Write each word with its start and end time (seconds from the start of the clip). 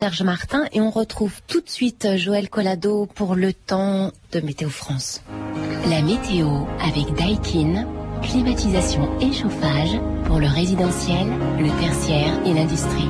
Serge 0.00 0.22
Martin 0.22 0.62
et 0.70 0.80
on 0.80 0.90
retrouve 0.90 1.40
tout 1.48 1.60
de 1.60 1.68
suite 1.68 2.06
Joël 2.16 2.48
Collado 2.48 3.06
pour 3.16 3.34
le 3.34 3.52
temps 3.52 4.12
de 4.30 4.38
Météo 4.38 4.68
France. 4.68 5.24
La 5.90 6.02
météo 6.02 6.46
avec 6.78 7.12
Daikin, 7.14 7.84
climatisation 8.22 9.18
et 9.18 9.32
chauffage 9.32 9.98
pour 10.26 10.38
le 10.38 10.46
résidentiel, 10.46 11.26
le 11.58 11.80
tertiaire 11.80 12.46
et 12.46 12.54
l'industrie. 12.54 13.08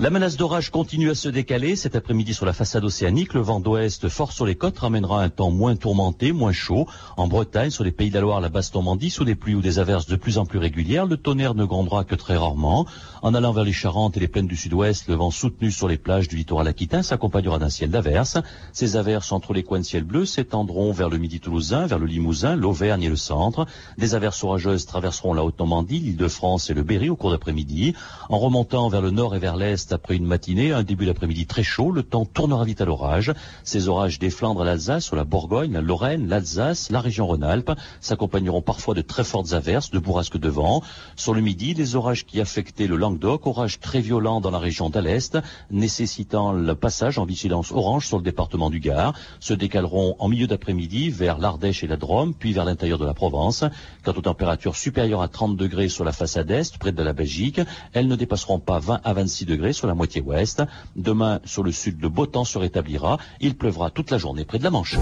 La 0.00 0.08
menace 0.08 0.38
d'orage 0.38 0.70
continue 0.70 1.10
à 1.10 1.14
se 1.14 1.28
décaler. 1.28 1.76
Cet 1.76 1.94
après-midi 1.94 2.32
sur 2.32 2.46
la 2.46 2.54
façade 2.54 2.84
océanique, 2.84 3.34
le 3.34 3.42
vent 3.42 3.60
d'ouest 3.60 4.08
fort 4.08 4.32
sur 4.32 4.46
les 4.46 4.54
côtes 4.54 4.78
ramènera 4.78 5.22
un 5.22 5.28
temps 5.28 5.50
moins 5.50 5.76
tourmenté, 5.76 6.32
moins 6.32 6.52
chaud. 6.52 6.86
En 7.18 7.28
Bretagne, 7.28 7.68
sur 7.68 7.84
les 7.84 7.92
pays 7.92 8.08
de 8.08 8.14
la 8.14 8.22
Loire, 8.22 8.40
la 8.40 8.48
basse 8.48 8.72
Normandie, 8.72 9.10
sous 9.10 9.26
des 9.26 9.34
pluies 9.34 9.54
ou 9.54 9.60
des 9.60 9.78
averses 9.78 10.06
de 10.06 10.16
plus 10.16 10.38
en 10.38 10.46
plus 10.46 10.58
régulières, 10.58 11.04
le 11.04 11.18
tonnerre 11.18 11.54
ne 11.54 11.66
grondera 11.66 12.04
que 12.04 12.14
très 12.14 12.38
rarement. 12.38 12.86
En 13.20 13.34
allant 13.34 13.52
vers 13.52 13.64
les 13.64 13.74
Charentes 13.74 14.16
et 14.16 14.20
les 14.20 14.28
plaines 14.28 14.46
du 14.46 14.56
sud-ouest, 14.56 15.06
le 15.06 15.16
vent 15.16 15.30
soutenu 15.30 15.70
sur 15.70 15.86
les 15.86 15.98
plages 15.98 16.28
du 16.28 16.36
littoral 16.36 16.66
aquitain 16.66 17.02
s'accompagnera 17.02 17.58
d'un 17.58 17.68
ciel 17.68 17.90
d'averses. 17.90 18.38
Ces 18.72 18.96
averses 18.96 19.32
entre 19.32 19.52
les 19.52 19.64
coins 19.64 19.80
de 19.80 19.84
ciel 19.84 20.04
bleu 20.04 20.24
s'étendront 20.24 20.92
vers 20.92 21.10
le 21.10 21.18
midi 21.18 21.40
toulousain, 21.40 21.84
vers 21.84 21.98
le 21.98 22.06
Limousin, 22.06 22.56
l'Auvergne 22.56 23.02
et 23.02 23.10
le 23.10 23.16
centre. 23.16 23.66
Des 23.98 24.14
averses 24.14 24.42
orageuses 24.44 24.86
traverseront 24.86 25.34
la 25.34 25.44
Haute-Normandie, 25.44 26.00
l'île 26.00 26.16
de 26.16 26.28
France 26.28 26.70
et 26.70 26.74
le 26.74 26.84
Berry 26.84 27.10
au 27.10 27.16
cours 27.16 27.32
d'après-midi. 27.32 27.92
En 28.30 28.38
remontant 28.38 28.88
vers 28.88 29.02
le 29.02 29.10
nord 29.10 29.36
et 29.36 29.38
vers 29.38 29.56
l'est, 29.56 29.89
après 29.92 30.16
une 30.16 30.26
matinée, 30.26 30.72
un 30.72 30.82
début 30.82 31.06
d'après-midi 31.06 31.46
très 31.46 31.62
chaud, 31.62 31.90
le 31.90 32.02
temps 32.02 32.24
tournera 32.24 32.64
vite 32.64 32.80
à 32.80 32.84
l'orage. 32.84 33.32
Ces 33.64 33.88
orages 33.88 34.18
des 34.18 34.30
Flandres 34.30 34.62
à 34.62 34.64
l'Alsace, 34.64 35.04
sur 35.04 35.16
la 35.16 35.24
Bourgogne, 35.24 35.72
la 35.72 35.80
Lorraine, 35.80 36.28
l'Alsace, 36.28 36.90
la 36.90 37.00
région 37.00 37.26
Rhône-Alpes 37.26 37.72
s'accompagneront 38.00 38.62
parfois 38.62 38.94
de 38.94 39.02
très 39.02 39.24
fortes 39.24 39.52
averses, 39.52 39.90
de 39.90 39.98
bourrasques 39.98 40.38
de 40.38 40.48
vent. 40.48 40.82
Sur 41.16 41.34
le 41.34 41.40
midi, 41.40 41.74
les 41.74 41.96
orages 41.96 42.26
qui 42.26 42.40
affectaient 42.40 42.86
le 42.86 42.96
Languedoc, 42.96 43.46
orages 43.46 43.80
très 43.80 44.00
violents 44.00 44.40
dans 44.40 44.50
la 44.50 44.58
région 44.58 44.90
d'Alest, 44.90 45.38
nécessitant 45.70 46.52
le 46.52 46.74
passage 46.74 47.18
en 47.18 47.24
vigilance 47.24 47.72
orange 47.72 48.06
sur 48.06 48.18
le 48.18 48.24
département 48.24 48.70
du 48.70 48.80
Gard, 48.80 49.14
se 49.40 49.54
décaleront 49.54 50.16
en 50.18 50.28
milieu 50.28 50.46
d'après-midi 50.46 51.10
vers 51.10 51.38
l'Ardèche 51.38 51.84
et 51.84 51.86
la 51.86 51.96
Drôme, 51.96 52.34
puis 52.34 52.52
vers 52.52 52.64
l'intérieur 52.64 52.98
de 52.98 53.06
la 53.06 53.14
Provence. 53.14 53.64
Quant 54.04 54.12
aux 54.12 54.22
températures 54.22 54.76
supérieures 54.76 55.22
à 55.22 55.28
30 55.28 55.56
degrés 55.56 55.88
sur 55.88 56.04
la 56.04 56.12
façade 56.12 56.50
est, 56.50 56.76
près 56.78 56.92
de 56.92 57.02
la 57.02 57.12
Belgique, 57.12 57.60
elles 57.92 58.08
ne 58.08 58.16
dépasseront 58.16 58.58
pas 58.58 58.78
20 58.78 59.00
à 59.04 59.12
26 59.12 59.46
degrés 59.46 59.72
sur 59.80 59.88
la 59.88 59.94
moitié 59.94 60.20
ouest. 60.20 60.62
Demain, 60.94 61.40
sur 61.44 61.62
le 61.62 61.72
sud, 61.72 62.00
le 62.02 62.10
beau 62.10 62.26
temps 62.26 62.44
se 62.44 62.58
rétablira. 62.58 63.16
Il 63.40 63.56
pleuvra 63.56 63.90
toute 63.90 64.10
la 64.10 64.18
journée 64.18 64.44
près 64.44 64.58
de 64.58 64.64
la 64.64 64.70
Manche. 64.70 64.98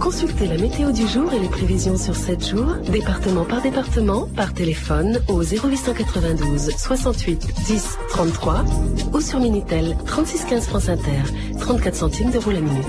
Consultez 0.00 0.46
la 0.48 0.58
météo 0.58 0.90
du 0.90 1.06
jour 1.06 1.32
et 1.32 1.38
les 1.38 1.48
prévisions 1.48 1.96
sur 1.96 2.16
7 2.16 2.44
jours, 2.44 2.74
département 2.90 3.44
par 3.44 3.62
département, 3.62 4.26
par 4.34 4.52
téléphone 4.54 5.20
au 5.28 5.42
0892 5.42 6.70
68 6.76 7.46
10 7.66 7.98
33 8.10 8.64
ou 9.12 9.20
sur 9.20 9.38
Minitel 9.38 9.96
36 10.04 10.44
15 10.46 10.66
France 10.66 10.88
Inter, 10.88 11.22
34 11.60 11.94
centimes 11.94 12.30
d'euros 12.30 12.50
la 12.50 12.60
minute. 12.60 12.84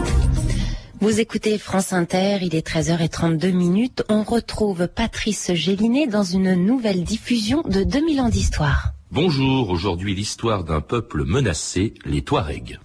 Vous 0.99 1.19
écoutez 1.19 1.57
France 1.57 1.93
Inter, 1.93 2.39
il 2.41 2.55
est 2.55 2.67
13h32 2.67 3.53
minutes. 3.53 4.03
On 4.09 4.23
retrouve 4.23 4.87
Patrice 4.87 5.53
Gélinet 5.53 6.07
dans 6.07 6.23
une 6.23 6.55
nouvelle 6.55 7.03
diffusion 7.03 7.61
de 7.61 7.83
2000 7.83 8.19
ans 8.21 8.29
d'histoire. 8.29 8.93
Bonjour, 9.11 9.71
aujourd'hui 9.71 10.13
l'histoire 10.13 10.63
d'un 10.63 10.81
peuple 10.81 11.25
menacé, 11.25 11.95
les 12.05 12.21
Touaregs. 12.21 12.79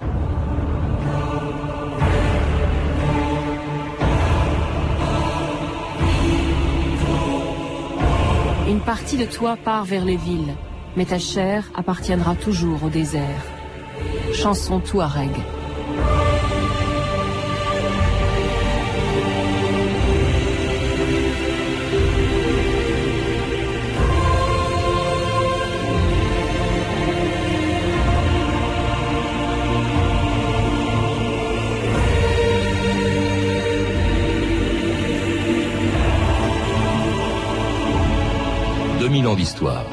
Une 8.67 8.80
partie 8.80 9.19
de 9.19 9.27
toi 9.27 9.58
part 9.62 9.84
vers 9.84 10.06
les 10.06 10.17
villes, 10.17 10.55
mais 10.97 11.05
ta 11.05 11.19
chair 11.19 11.70
appartiendra 11.75 12.34
toujours 12.34 12.84
au 12.84 12.89
désert. 12.89 13.45
Chanson 14.33 14.80
Touareg. 14.80 15.30
2000 39.24 39.27
ans 39.27 39.36
d'histoire. 39.36 39.85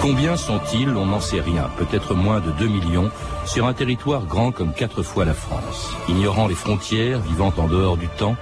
Combien 0.00 0.36
sont-ils 0.36 0.88
On 0.96 1.06
n'en 1.06 1.20
sait 1.20 1.40
rien, 1.40 1.68
peut-être 1.76 2.14
moins 2.14 2.40
de 2.40 2.52
2 2.52 2.68
millions, 2.68 3.10
sur 3.44 3.66
un 3.66 3.74
territoire 3.74 4.24
grand 4.24 4.50
comme 4.50 4.72
quatre 4.72 5.02
fois 5.02 5.24
la 5.26 5.34
France. 5.34 5.94
Ignorant 6.08 6.46
les 6.46 6.54
frontières, 6.54 7.20
vivant 7.20 7.52
en 7.58 7.66
dehors 7.66 7.98
du 7.98 8.08
temps, 8.08 8.36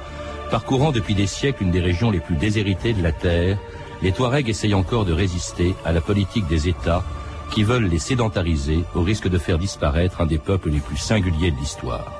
parcourant 0.51 0.93
depuis 0.93 1.15
des 1.15 1.27
siècles 1.27 1.65
une 1.65 1.73
des 1.73 1.81
régions 1.81 2.13
les 2.13 2.21
plus 2.21 2.37
déshéritées 2.37 2.93
de 2.93 3.03
la 3.03 3.13
Terre, 3.13 3.59
les 4.03 4.13
Touaregs 4.13 4.49
essayent 4.49 4.75
encore 4.75 5.05
de 5.05 5.13
résister 5.13 5.75
à 5.85 5.93
la 5.93 6.01
politique 6.01 6.47
des 6.47 6.69
États 6.69 7.03
qui 7.55 7.63
veulent 7.63 7.87
les 7.87 8.01
sédentariser 8.01 8.81
au 8.97 9.03
risque 9.03 9.29
de 9.29 9.39
faire 9.39 9.59
disparaître 9.59 10.21
un 10.21 10.27
des 10.27 10.39
peuples 10.39 10.71
les 10.71 10.81
plus 10.81 10.97
singuliers 10.97 11.53
de 11.53 11.57
l'histoire. 11.57 12.13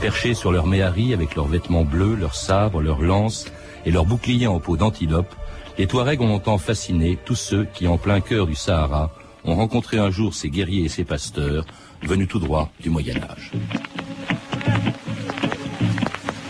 Perchés 0.00 0.32
sur 0.32 0.50
leurs 0.50 0.66
méharis 0.66 1.12
avec 1.12 1.34
leurs 1.34 1.46
vêtements 1.46 1.84
bleus, 1.84 2.14
leurs 2.14 2.34
sabres, 2.34 2.80
leurs 2.80 3.02
lances 3.02 3.44
et 3.84 3.90
leurs 3.90 4.06
boucliers 4.06 4.46
en 4.46 4.60
peau 4.60 4.78
d'antilope, 4.78 5.34
les 5.76 5.86
Touaregs 5.86 6.22
ont 6.22 6.28
longtemps 6.28 6.56
fasciné 6.56 7.18
tous 7.22 7.34
ceux 7.34 7.66
qui, 7.74 7.86
en 7.86 7.98
plein 7.98 8.22
cœur 8.22 8.46
du 8.46 8.54
Sahara, 8.54 9.10
ont 9.44 9.56
rencontré 9.56 9.98
un 9.98 10.10
jour 10.10 10.32
ces 10.32 10.48
guerriers 10.48 10.86
et 10.86 10.88
ces 10.88 11.04
pasteurs 11.04 11.66
venus 12.02 12.28
tout 12.28 12.38
droit 12.38 12.70
du 12.80 12.88
Moyen 12.88 13.16
Âge. 13.16 13.50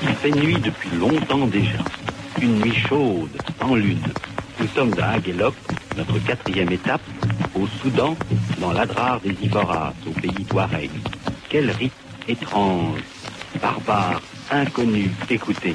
Il 0.03 0.15
fait 0.15 0.31
nuit 0.31 0.59
depuis 0.63 0.91
longtemps 0.97 1.49
déjà. 1.49 1.79
Une 2.41 2.61
nuit 2.61 2.77
chaude, 2.77 3.37
en 3.61 3.75
lune. 3.75 3.99
Nous 4.61 4.69
sommes 4.69 4.95
à 5.01 5.11
Aguelop, 5.11 5.55
notre 5.97 6.19
quatrième 6.25 6.71
étape, 6.71 7.03
au 7.63 7.67
Soudan, 7.81 8.17
dans 8.59 8.73
l'Adrar 8.73 9.21
des 9.21 9.37
Ivoras, 9.41 9.93
au 10.07 10.11
pays 10.11 10.45
Touareg. 10.49 10.91
Quel 11.49 11.71
rite 11.71 11.93
étrange, 12.27 13.01
barbare, 13.61 14.21
inconnu, 14.51 15.11
écoutez. 15.31 15.75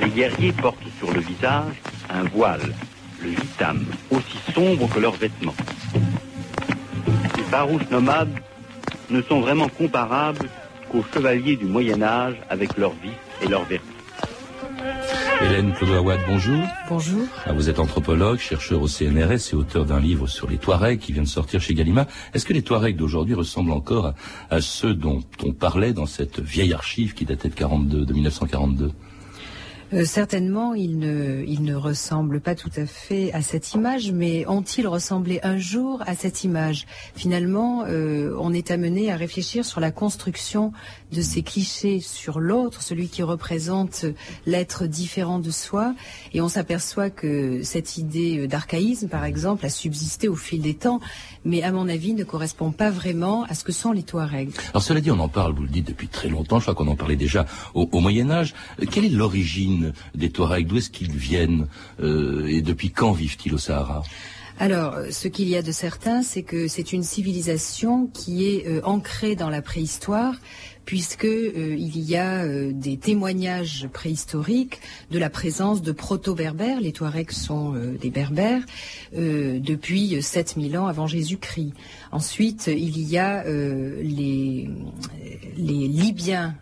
Les 0.00 0.10
guerriers 0.10 0.52
portent 0.52 0.76
sur 0.98 1.12
le 1.12 1.20
visage 1.20 1.74
un 2.10 2.24
voile, 2.24 2.74
le 3.22 3.32
hitam, 3.32 3.86
aussi 4.10 4.38
sombre 4.54 4.88
que 4.88 5.00
leurs 5.00 5.16
vêtements. 5.16 5.54
Les 7.36 7.44
farouches 7.44 7.88
nomades 7.90 8.34
ne 9.08 9.22
sont 9.22 9.40
vraiment 9.40 9.68
comparables 9.68 10.48
qu'aux 10.90 11.04
chevaliers 11.14 11.56
du 11.56 11.64
Moyen 11.64 12.02
Âge 12.02 12.36
avec 12.50 12.76
leur 12.76 12.90
vie 12.90 13.16
et 13.42 13.48
leur 13.48 13.64
vertu. 13.64 13.97
Hélène 15.40 15.72
Clodoawad, 15.72 16.20
bonjour. 16.26 16.60
Bonjour. 16.88 17.26
Ah, 17.46 17.52
vous 17.52 17.70
êtes 17.70 17.78
anthropologue, 17.78 18.38
chercheur 18.38 18.82
au 18.82 18.88
CNRS 18.88 19.52
et 19.52 19.54
auteur 19.54 19.84
d'un 19.84 20.00
livre 20.00 20.26
sur 20.26 20.50
les 20.50 20.58
Touaregs 20.58 20.98
qui 20.98 21.12
vient 21.12 21.22
de 21.22 21.28
sortir 21.28 21.60
chez 21.60 21.74
Gallimard. 21.74 22.06
Est-ce 22.34 22.44
que 22.44 22.52
les 22.52 22.62
Touaregs 22.62 22.96
d'aujourd'hui 22.96 23.34
ressemblent 23.34 23.70
encore 23.70 24.14
à, 24.50 24.60
ceux 24.60 24.94
dont 24.94 25.20
on 25.44 25.52
parlait 25.52 25.92
dans 25.92 26.06
cette 26.06 26.40
vieille 26.40 26.72
archive 26.72 27.14
qui 27.14 27.24
datait 27.24 27.50
de, 27.50 27.54
42, 27.54 28.04
de 28.04 28.12
1942 28.12 28.92
euh, 29.92 30.04
certainement, 30.04 30.74
ils 30.74 30.98
ne, 30.98 31.44
ils 31.46 31.62
ne 31.62 31.74
ressemblent 31.74 32.40
pas 32.40 32.54
tout 32.54 32.70
à 32.76 32.86
fait 32.86 33.32
à 33.32 33.42
cette 33.42 33.74
image, 33.74 34.12
mais 34.12 34.46
ont-ils 34.46 34.86
ressemblé 34.86 35.40
un 35.42 35.58
jour 35.58 36.02
à 36.06 36.14
cette 36.14 36.44
image? 36.44 36.86
Finalement, 37.14 37.84
euh, 37.86 38.34
on 38.38 38.52
est 38.52 38.70
amené 38.70 39.10
à 39.10 39.16
réfléchir 39.16 39.64
sur 39.64 39.80
la 39.80 39.90
construction 39.90 40.72
de 41.12 41.22
ces 41.22 41.42
clichés 41.42 42.00
sur 42.00 42.38
l'autre, 42.38 42.82
celui 42.82 43.08
qui 43.08 43.22
représente 43.22 44.04
l'être 44.46 44.86
différent 44.86 45.38
de 45.38 45.50
soi, 45.50 45.94
et 46.34 46.40
on 46.40 46.48
s'aperçoit 46.48 47.10
que 47.10 47.62
cette 47.62 47.96
idée 47.96 48.46
d'archaïsme, 48.46 49.08
par 49.08 49.24
exemple, 49.24 49.64
a 49.64 49.70
subsisté 49.70 50.28
au 50.28 50.36
fil 50.36 50.60
des 50.60 50.74
temps, 50.74 51.00
mais 51.44 51.62
à 51.62 51.72
mon 51.72 51.88
avis 51.88 52.12
ne 52.12 52.24
correspond 52.24 52.72
pas 52.72 52.90
vraiment 52.90 53.44
à 53.44 53.54
ce 53.54 53.64
que 53.64 53.72
sont 53.72 53.92
les 53.92 54.02
Touaregs. 54.02 54.50
Alors 54.70 54.82
cela 54.82 55.00
dit, 55.00 55.10
on 55.10 55.18
en 55.18 55.28
parle, 55.28 55.54
vous 55.54 55.62
le 55.62 55.68
dites 55.68 55.86
depuis 55.86 56.08
très 56.08 56.28
longtemps, 56.28 56.58
je 56.58 56.64
crois 56.64 56.74
qu'on 56.74 56.90
en 56.90 56.96
parlait 56.96 57.16
déjà 57.16 57.46
au, 57.74 57.88
au 57.90 58.00
Moyen 58.00 58.30
Âge. 58.30 58.54
Quelle 58.90 59.04
est 59.04 59.08
l'origine 59.08 59.77
des 60.14 60.30
Touaregs 60.30 60.66
D'où 60.66 60.78
est-ce 60.78 60.90
qu'ils 60.90 61.16
viennent 61.16 61.66
euh, 62.00 62.46
et 62.46 62.62
depuis 62.62 62.90
quand 62.90 63.12
vivent-ils 63.12 63.54
au 63.54 63.58
Sahara? 63.58 64.02
Alors, 64.60 64.96
ce 65.10 65.28
qu'il 65.28 65.48
y 65.48 65.54
a 65.54 65.62
de 65.62 65.70
certain, 65.70 66.22
c'est 66.22 66.42
que 66.42 66.66
c'est 66.66 66.92
une 66.92 67.04
civilisation 67.04 68.08
qui 68.08 68.48
est 68.48 68.66
euh, 68.66 68.80
ancrée 68.82 69.36
dans 69.36 69.50
la 69.50 69.62
préhistoire, 69.62 70.34
puisque 70.88 71.24
il 71.24 72.00
y 72.00 72.16
a 72.16 72.48
des 72.72 72.96
témoignages 72.96 73.90
préhistoriques 73.92 74.80
de 75.10 75.18
la 75.18 75.28
présence 75.28 75.82
de 75.82 75.92
proto-berbères. 75.92 76.80
Les 76.80 76.92
Touaregs 76.92 77.32
sont 77.32 77.74
des 78.00 78.08
berbères 78.08 78.62
depuis 79.14 80.22
7000 80.22 80.78
ans 80.78 80.86
avant 80.86 81.06
Jésus-Christ. 81.06 81.74
Ensuite, 82.10 82.68
il 82.68 83.00
y 83.00 83.18
a 83.18 83.44
les 83.44 84.70
Libyens 85.58 86.54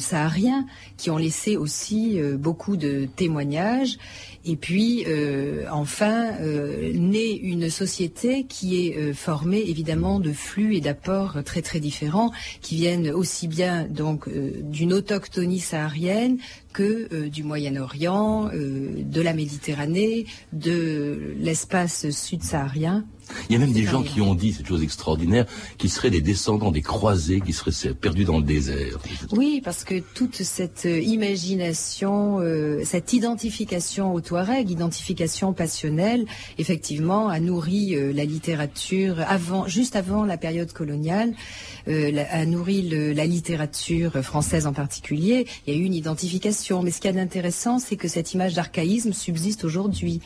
sahariens 0.00 0.66
qui 0.96 1.12
ont 1.12 1.16
laissé 1.16 1.56
aussi 1.56 2.18
beaucoup 2.36 2.76
de 2.76 3.06
témoignages 3.14 3.96
et 4.44 4.56
puis, 4.56 5.04
euh, 5.06 5.64
enfin, 5.70 6.32
euh, 6.40 6.92
naît 6.94 7.34
une 7.34 7.68
société 7.70 8.44
qui 8.44 8.86
est 8.86 8.96
euh, 8.96 9.12
formée 9.12 9.62
évidemment 9.66 10.20
de 10.20 10.32
flux 10.32 10.76
et 10.76 10.80
d'apports 10.80 11.42
très 11.44 11.60
très 11.60 11.80
différents, 11.80 12.30
qui 12.62 12.76
viennent 12.76 13.10
aussi 13.10 13.48
bien 13.48 13.84
donc 13.84 14.28
d'une 14.28 14.92
autochtonie 14.92 15.58
saharienne 15.58 16.38
que 16.72 17.26
du 17.28 17.42
Moyen-Orient, 17.42 18.50
de 18.52 19.20
la 19.20 19.32
Méditerranée, 19.32 20.26
de 20.52 21.34
l'espace 21.38 22.08
sud-saharien. 22.10 23.04
Il 23.48 23.52
y 23.52 23.56
a 23.56 23.58
même 23.58 23.72
des 23.72 23.84
gens 23.84 24.02
qui 24.02 24.20
ont 24.20 24.34
dit, 24.34 24.52
cette 24.52 24.66
chose 24.66 24.82
extraordinaire, 24.82 25.46
qui 25.78 25.88
seraient 25.88 26.10
des 26.10 26.20
descendants 26.20 26.70
des 26.70 26.82
croisés, 26.82 27.40
qui 27.40 27.52
seraient 27.52 27.94
perdus 27.94 28.24
dans 28.24 28.38
le 28.38 28.44
désert. 28.44 28.98
Oui, 29.32 29.60
parce 29.64 29.84
que 29.84 30.00
toute 30.14 30.36
cette 30.36 30.86
euh, 30.86 31.00
imagination, 31.00 32.40
euh, 32.40 32.82
cette 32.84 33.12
identification 33.12 34.14
au 34.14 34.20
Touareg, 34.20 34.70
identification 34.70 35.52
passionnelle, 35.52 36.24
effectivement, 36.58 37.28
a 37.28 37.40
nourri 37.40 37.94
euh, 37.94 38.12
la 38.12 38.24
littérature 38.24 39.16
avant, 39.26 39.66
juste 39.66 39.96
avant 39.96 40.24
la 40.24 40.36
période 40.36 40.72
coloniale, 40.72 41.32
a 41.86 42.44
nourri 42.44 42.82
la 43.14 43.24
littérature 43.24 44.22
française 44.22 44.66
en 44.66 44.74
particulier. 44.74 45.46
Il 45.66 45.72
y 45.72 45.76
a 45.76 45.80
eu 45.80 45.84
une 45.84 45.94
identification. 45.94 46.82
Mais 46.82 46.90
ce 46.90 47.00
qui 47.00 47.08
est 47.08 47.18
intéressant, 47.18 47.78
c'est 47.78 47.96
que 47.96 48.08
cette 48.08 48.34
image 48.34 48.54
d'archaïsme 48.54 49.14
subsiste 49.14 49.64
aujourd'hui. 49.64 50.20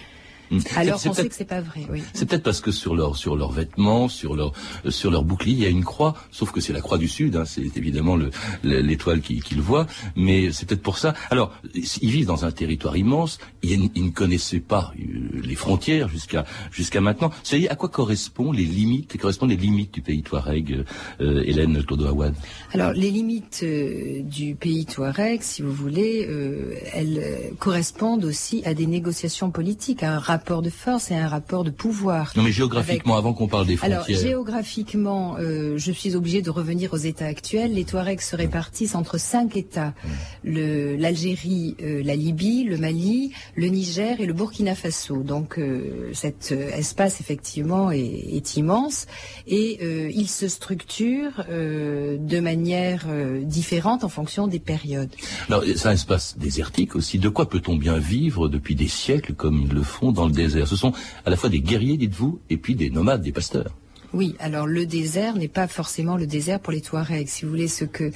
Mm. 0.52 0.60
Alors 0.76 1.00
on 1.06 1.14
sait 1.14 1.28
que 1.28 1.34
c'est 1.34 1.44
pas 1.44 1.60
vrai. 1.60 1.87
Oui. 1.90 2.02
C'est 2.12 2.28
peut-être 2.28 2.43
parce 2.43 2.60
que 2.60 2.70
sur 2.70 2.94
leurs 2.94 3.16
sur 3.16 3.37
leurs 3.37 3.52
vêtements, 3.52 4.08
sur 4.08 4.37
leur 4.37 4.52
sur 4.90 5.10
leur 5.10 5.25
bouclier, 5.25 5.54
il 5.54 5.62
y 5.62 5.66
a 5.66 5.70
une 5.70 5.84
croix. 5.84 6.14
Sauf 6.31 6.52
que 6.52 6.60
c'est 6.60 6.75
la 6.75 6.82
croix 6.82 6.99
du 6.99 7.08
Sud. 7.08 7.37
Hein, 7.37 7.44
c'est 7.46 7.76
évidemment 7.76 8.19
l'étoile 8.62 9.22
qui, 9.22 9.40
qui, 9.40 9.54
le 9.54 9.62
voit. 9.62 9.87
Mais 10.14 10.52
c'est 10.52 10.66
peut-être 10.66 10.82
pour 10.82 10.99
ça. 10.99 11.14
Alors 11.31 11.52
ils 11.75 12.10
vivent 12.10 12.26
dans 12.26 12.44
un 12.44 12.52
territoire 12.52 12.96
immense. 12.96 13.38
Ils, 13.62 13.90
ils 13.94 14.04
ne 14.04 14.10
connaissaient 14.10 14.60
pas 14.60 14.93
euh, 14.99 15.40
les 15.43 15.54
frontières 15.54 16.08
jusqu'à 16.08 16.44
jusqu'à 16.70 17.00
maintenant. 17.00 17.31
C'est 17.43 17.69
à 17.69 17.76
quoi 17.76 17.88
correspondent 17.88 18.56
les 18.56 18.64
limites 18.64 19.16
Correspondent 19.22 19.50
les 19.50 19.56
limites 19.56 19.94
du 19.94 20.02
pays 20.02 20.22
Touareg, 20.22 20.84
euh, 21.20 21.44
Hélène 21.46 21.81
Clodo-Awad 21.84 22.34
Alors 22.72 22.93
les 22.93 23.10
limites 23.10 23.60
euh, 23.62 24.20
du 24.22 24.56
pays 24.56 24.84
Touareg, 24.84 25.43
si 25.43 25.62
vous 25.62 25.72
voulez, 25.72 26.26
euh, 26.28 26.75
elles 26.93 27.52
correspondent 27.60 28.25
aussi 28.25 28.62
à 28.64 28.75
des 28.75 28.87
négociations 28.87 29.52
politiques, 29.52 30.02
à 30.02 30.16
un 30.16 30.19
rapport 30.19 30.41
rapport 30.42 30.62
de 30.62 30.70
force 30.70 31.12
et 31.12 31.14
un 31.14 31.28
rapport 31.28 31.62
de 31.62 31.70
pouvoir. 31.70 32.32
Non, 32.34 32.42
mais 32.42 32.50
géographiquement, 32.50 33.16
avant 33.16 33.32
qu'on 33.32 33.46
parle 33.46 33.64
des 33.64 33.76
frontières. 33.76 34.02
Alors, 34.02 34.20
géographiquement, 34.20 35.36
euh, 35.38 35.78
je 35.78 35.92
suis 35.92 36.16
obligé 36.16 36.42
de 36.42 36.50
revenir 36.50 36.92
aux 36.92 36.96
États 37.12 37.26
actuels. 37.26 37.72
Les 37.74 37.84
Touaregs 37.84 38.20
se 38.20 38.34
répartissent 38.34 38.96
entre 38.96 39.18
cinq 39.18 39.56
États 39.56 39.94
l'Algérie, 40.42 41.76
euh, 41.80 42.02
la 42.04 42.16
Libye, 42.16 42.64
le 42.64 42.76
Mali, 42.76 43.30
le 43.54 43.68
Niger 43.68 44.20
et 44.20 44.26
le 44.26 44.32
Burkina 44.32 44.74
Faso. 44.74 45.22
Donc, 45.22 45.58
euh, 45.58 46.10
cet 46.12 46.50
espace 46.50 47.20
effectivement 47.20 47.92
est, 47.92 48.56
immense 48.56 49.06
et 49.46 49.78
il 50.12 50.28
se 50.28 50.48
structure 50.48 51.44
de 51.48 52.40
manière 52.40 53.06
différente 53.42 54.02
en 54.02 54.08
fonction 54.08 54.48
des 54.48 54.58
périodes. 54.58 55.14
Alors, 55.48 55.62
c'est 55.64 55.86
un 55.86 55.92
espace 55.92 56.36
désertique 56.36 56.96
aussi. 56.96 57.18
De 57.18 57.28
quoi 57.28 57.48
peut-on 57.48 57.76
bien 57.76 57.98
vivre 57.98 58.48
depuis 58.48 58.74
des 58.74 58.88
siècles 58.88 59.34
comme 59.34 59.62
ils 59.62 59.72
le 59.72 59.82
font 59.82 60.10
dans 60.10 60.31
désert. 60.32 60.67
Ce 60.67 60.76
sont 60.76 60.93
à 61.25 61.31
la 61.31 61.37
fois 61.37 61.50
des 61.50 61.61
guerriers, 61.61 61.96
dites-vous, 61.96 62.40
et 62.50 62.56
puis 62.56 62.75
des 62.75 62.90
nomades, 62.90 63.23
des 63.23 63.32
pasteurs. 63.32 63.76
Oui, 64.14 64.37
alors 64.38 64.67
le 64.67 64.85
désert 64.85 65.37
n'est 65.37 65.49
pas 65.49 65.67
forcément 65.67 66.17
le 66.17 66.26
désert 66.26 66.61
pour 66.61 66.73
les 66.73 66.82
Touaregs. 66.82 67.29
Si 67.29 67.44
vous 67.44 67.50
voulez, 67.50 67.69
ce 67.69 67.87
que 67.87 68.11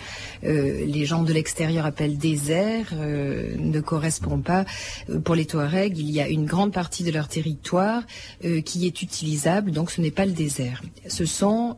euh, 0.44 0.84
les 0.84 1.06
gens 1.06 1.22
de 1.22 1.32
l'extérieur 1.32 1.86
appellent 1.86 2.18
désert 2.18 2.92
euh, 2.92 3.54
ne 3.58 3.80
correspond 3.80 4.40
pas. 4.40 4.66
Euh, 5.08 5.20
pour 5.20 5.34
les 5.34 5.46
Touaregs, 5.46 5.96
il 5.96 6.10
y 6.10 6.20
a 6.20 6.28
une 6.28 6.44
grande 6.44 6.72
partie 6.72 7.02
de 7.02 7.10
leur 7.10 7.28
territoire 7.28 8.02
qui 8.64 8.86
est 8.86 9.02
utilisable, 9.02 9.70
donc 9.70 9.90
ce 9.90 10.00
n'est 10.00 10.10
pas 10.10 10.26
le 10.26 10.32
désert. 10.32 10.82
Ce 11.08 11.24
sont 11.24 11.76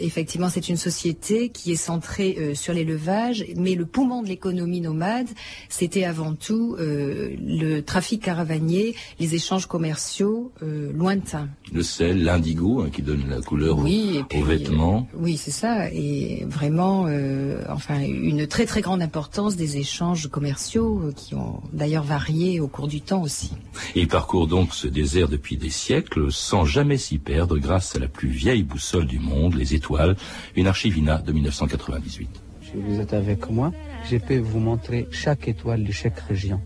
effectivement, 0.00 0.48
c'est 0.48 0.68
une 0.68 0.76
société 0.76 1.48
qui 1.48 1.72
est 1.72 1.76
centrée 1.76 2.54
sur 2.54 2.74
l'élevage, 2.74 3.44
mais 3.56 3.74
le 3.74 3.86
poumon 3.86 4.22
de 4.22 4.28
l'économie 4.28 4.80
nomade, 4.80 5.28
c'était 5.68 6.04
avant 6.04 6.34
tout 6.34 6.76
le 6.78 7.80
trafic 7.80 8.22
caravanier, 8.22 8.94
les 9.18 9.34
échanges 9.34 9.66
commerciaux 9.66 10.52
lointains. 10.60 11.48
Le 11.72 11.82
sel, 11.82 12.22
l'indigo, 12.24 12.82
hein, 12.82 12.90
qui 12.92 13.02
donne 13.02 13.28
la 13.28 13.40
couleur 13.46 13.78
oui, 13.78 14.22
aux, 14.34 14.44
vêtements. 14.44 15.06
Euh, 15.14 15.18
oui, 15.18 15.36
c'est 15.36 15.52
ça. 15.52 15.90
Et 15.90 16.44
vraiment, 16.46 17.06
euh, 17.06 17.62
enfin, 17.70 18.00
une 18.00 18.46
très 18.46 18.66
très 18.66 18.82
grande 18.82 19.00
importance 19.00 19.56
des 19.56 19.78
échanges 19.78 20.28
commerciaux 20.28 21.00
euh, 21.00 21.12
qui 21.12 21.34
ont 21.34 21.62
d'ailleurs 21.72 22.02
varié 22.02 22.60
au 22.60 22.68
cours 22.68 22.88
du 22.88 23.00
temps 23.00 23.22
aussi. 23.22 23.52
Il 23.94 24.08
parcourt 24.08 24.48
donc 24.48 24.74
ce 24.74 24.88
désert 24.88 25.28
depuis 25.28 25.56
des 25.56 25.70
siècles 25.70 26.30
sans 26.30 26.64
jamais 26.64 26.98
s'y 26.98 27.18
perdre 27.18 27.56
grâce 27.58 27.96
à 27.96 28.00
la 28.00 28.08
plus 28.08 28.28
vieille 28.28 28.64
boussole 28.64 29.06
du 29.06 29.20
monde, 29.20 29.54
les 29.54 29.74
étoiles, 29.74 30.16
une 30.56 30.66
archivina 30.66 31.18
de 31.18 31.32
1998. 31.32 32.28
Si 32.62 32.72
vous 32.74 33.00
êtes 33.00 33.14
avec 33.14 33.48
moi, 33.48 33.72
je 34.10 34.16
peux 34.16 34.38
vous 34.38 34.58
montrer 34.58 35.06
chaque 35.12 35.46
étoile 35.46 35.84
de 35.84 35.92
chaque 35.92 36.18
région, 36.18 36.60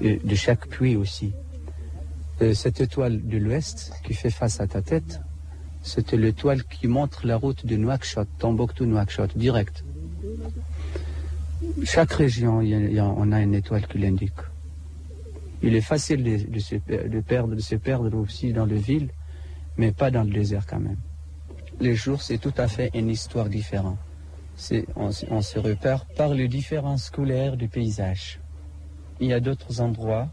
de 0.00 0.34
chaque 0.34 0.66
puits 0.66 0.96
aussi. 0.96 1.32
cette 2.54 2.80
étoile 2.80 3.20
de 3.22 3.38
l'ouest 3.38 3.92
qui 4.04 4.14
fait 4.14 4.30
face 4.30 4.60
à 4.60 4.66
ta 4.66 4.82
tête, 4.82 5.20
c'était 5.82 6.16
l'étoile 6.16 6.64
qui 6.64 6.86
montre 6.86 7.26
la 7.26 7.36
route 7.36 7.64
de 7.64 7.76
Nouakchott, 7.76 8.28
Tombouctou-Nouakchott, 8.38 9.36
direct. 9.36 9.84
Chaque 11.84 12.12
région, 12.12 12.60
on 12.60 13.32
a 13.32 13.40
une 13.40 13.54
étoile 13.54 13.86
qui 13.86 13.98
l'indique. 13.98 14.32
Il 15.62 15.74
est 15.74 15.80
facile 15.80 16.22
de, 16.22 16.58
se, 16.58 17.76
perdre, 17.76 18.16
aussi 18.16 18.52
dans 18.52 18.64
les 18.64 18.78
villes, 18.78 19.10
mais 19.76 19.92
pas 19.92 20.10
dans 20.10 20.24
le 20.24 20.30
désert 20.30 20.66
quand 20.66 20.80
même. 20.80 20.98
Les 21.80 21.94
jours, 21.94 22.22
c'est 22.22 22.38
tout 22.38 22.54
à 22.56 22.68
fait 22.68 22.90
une 22.94 23.08
histoire 23.08 23.48
différente. 23.48 23.98
On, 24.96 25.10
on, 25.30 25.40
se 25.40 25.58
repère 25.58 26.04
par 26.04 26.34
les 26.34 26.48
différences 26.48 27.08
couleurs 27.08 27.56
du 27.56 27.68
paysage. 27.68 28.40
Il 29.18 29.28
y 29.28 29.32
a 29.32 29.40
d'autres 29.40 29.80
endroits, 29.80 30.28